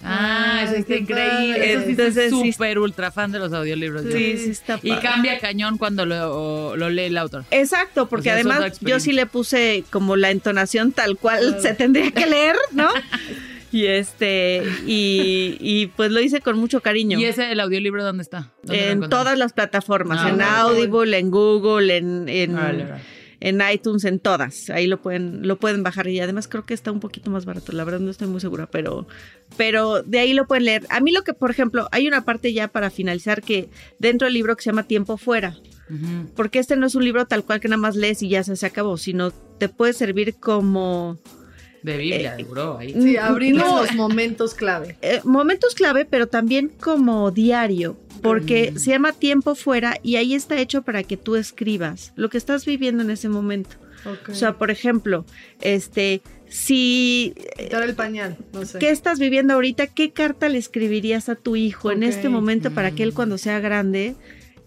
[0.02, 1.54] Ah, eso está increíble.
[1.54, 1.72] padre.
[1.72, 4.04] Eso sí Entonces, sí- súper ultra fan de los audiolibros.
[4.04, 4.12] yo.
[4.12, 5.02] Sí, sí está Y padre.
[5.02, 7.44] cambia cañón cuando lo, lo lee el autor.
[7.50, 11.74] Exacto, porque O sea, además yo sí le puse como la entonación tal cual se
[11.74, 12.88] tendría que leer, ¿no?
[13.72, 17.18] y este, y, y pues lo hice con mucho cariño.
[17.18, 18.48] ¿Y ese, el audiolibro, dónde está?
[18.62, 20.50] ¿Dónde lo en todas las plataformas, Ah, en bueno.
[20.50, 22.86] Audible, en Google, en, en, órale.
[23.40, 24.70] En iTunes, en todas.
[24.70, 27.72] Ahí lo pueden, lo pueden bajar y además creo que está un poquito más barato.
[27.72, 29.06] La verdad no estoy muy segura, pero,
[29.56, 30.86] pero de ahí lo pueden leer.
[30.90, 33.68] A mí lo que, por ejemplo, hay una parte ya para finalizar que
[33.98, 35.56] dentro del libro que se llama Tiempo Fuera.
[36.36, 38.56] Porque este no es un libro tal cual que nada más lees y ya se,
[38.56, 41.16] se acabó, sino te puede servir como
[41.88, 42.92] De Biblia, Eh, bro, ahí.
[43.00, 43.82] Sí, abrirnos No.
[43.82, 44.96] los momentos clave.
[45.02, 48.78] eh, momentos clave, pero también como diario, porque Mm.
[48.78, 52.64] se llama tiempo fuera y ahí está hecho para que tú escribas lo que estás
[52.66, 53.76] viviendo en ese momento.
[54.28, 55.24] O sea, por ejemplo,
[55.60, 58.78] este, si quitar el pañal, no sé.
[58.78, 59.86] ¿Qué estás viviendo ahorita?
[59.88, 63.14] ¿Qué carta le escribirías a tu hijo en este momento para que él Mm.
[63.14, 64.14] cuando sea grande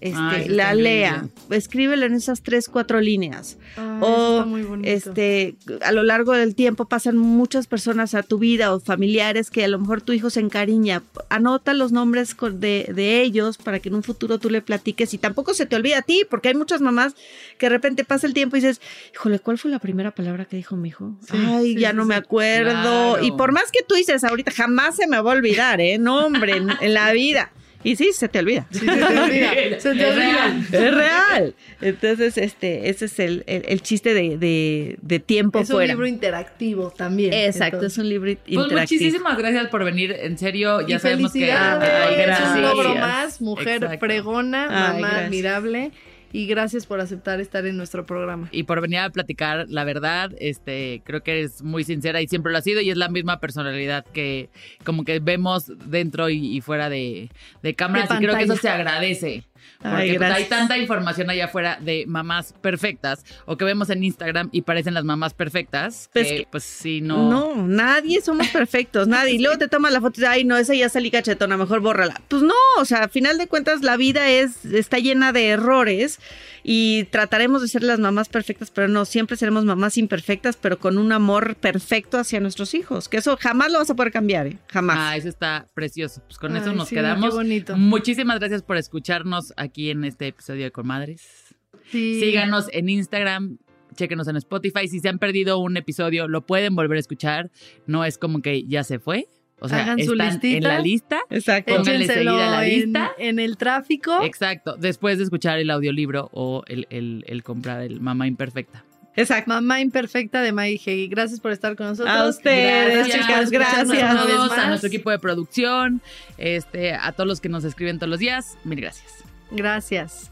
[0.01, 1.27] este, Ay, la lea?
[1.51, 3.57] Escríbelo en esas tres, cuatro líneas.
[3.77, 4.45] Ay, o
[4.83, 9.63] este, a lo largo del tiempo pasan muchas personas a tu vida o familiares que
[9.63, 11.03] a lo mejor tu hijo se encariña.
[11.29, 15.19] Anota los nombres de, de ellos para que en un futuro tú le platiques y
[15.19, 17.15] tampoco se te olvida a ti, porque hay muchas mamás
[17.59, 18.81] que de repente pasa el tiempo y dices,
[19.13, 21.15] híjole, ¿cuál fue la primera palabra que dijo mi hijo?
[21.29, 22.71] Sí, Ay, sí, ya sí, no me acuerdo.
[22.71, 23.23] Claro.
[23.23, 25.99] Y por más que tú dices ahorita, jamás se me va a olvidar, ¿eh?
[25.99, 27.51] No, hombre, en, en la vida.
[27.83, 28.67] Y sí, se te olvida.
[28.71, 29.51] Sí, se te olvida.
[29.79, 30.15] Se te Es olvida.
[30.15, 30.65] real.
[30.71, 31.55] Es real.
[31.81, 36.05] Entonces, este, ese es el, el- el chiste de, de- de tiempo Es un libro
[36.07, 37.33] interactivo también.
[37.33, 37.93] Exacto, entonces.
[37.93, 39.01] es un libro Pues interactivo.
[39.01, 40.11] muchísimas gracias por venir.
[40.19, 41.51] En serio, ya y sabemos que.
[41.51, 42.57] Ay, es un gracias.
[42.61, 43.99] logro más, mujer Exacto.
[43.99, 45.25] pregona, Ay, mamá gracias.
[45.25, 45.91] admirable.
[46.31, 48.49] Y gracias por aceptar estar en nuestro programa.
[48.51, 52.51] Y por venir a platicar la verdad, este, creo que eres muy sincera y siempre
[52.51, 54.49] lo ha sido y es la misma personalidad que
[54.83, 57.29] como que vemos dentro y, y fuera de,
[57.63, 59.43] de cámaras De y creo que eso se agradece.
[59.83, 64.03] Ay, Porque pues, hay tanta información allá afuera de mamás perfectas o que vemos en
[64.03, 66.09] Instagram y parecen las mamás perfectas.
[66.13, 67.29] Pues que- pues sí, no.
[67.29, 69.33] No, nadie somos perfectos, nadie.
[69.33, 71.79] Y luego te tomas la foto y dices, ay, no, esa ya salí cachetona, mejor
[71.79, 72.21] bórrala.
[72.27, 76.19] Pues no, o sea, a final de cuentas la vida es, está llena de errores
[76.63, 80.97] y trataremos de ser las mamás perfectas, pero no, siempre seremos mamás imperfectas, pero con
[80.97, 84.57] un amor perfecto hacia nuestros hijos, que eso jamás lo vas a poder cambiar, ¿eh?
[84.67, 84.97] jamás.
[84.99, 86.21] Ah, eso está precioso.
[86.27, 87.29] Pues con eso nos sí, quedamos.
[87.29, 87.77] qué bonito.
[87.77, 91.55] Muchísimas gracias por escucharnos aquí en este episodio de Comadres.
[91.91, 92.19] Sí.
[92.19, 93.57] Síganos en Instagram,
[93.95, 94.87] chéquenos en Spotify.
[94.87, 97.51] Si se han perdido un episodio, lo pueden volver a escuchar.
[97.85, 99.27] No es como que ya se fue.
[99.63, 100.57] O sea, Hagan su están listita.
[100.57, 101.19] en la lista.
[101.29, 101.75] Exacto.
[101.75, 103.11] Pónganle seguida a la en- lista.
[103.17, 104.23] En, el tráfico.
[104.23, 104.75] Exacto.
[104.77, 108.83] Después de escuchar el audiolibro o el, el- el comprar el Mamá Imperfecta.
[109.15, 109.49] Exacto.
[109.51, 111.07] Mamá imperfecta de Maggie Heggie.
[111.09, 112.15] Gracias por estar con nosotros.
[112.15, 113.91] A ustedes, Gracias, chicas, gracias.
[113.91, 116.01] A todos, a nuestro equipo de producción,
[116.37, 118.57] este, a todos los que nos escriben todos los días.
[118.63, 119.11] Mil gracias.
[119.51, 120.31] Gracias.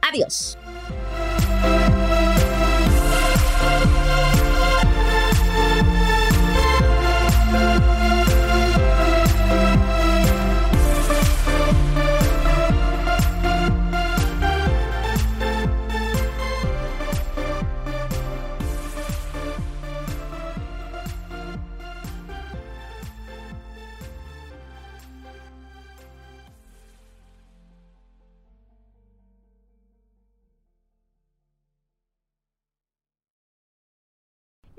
[0.00, 0.56] Adiós.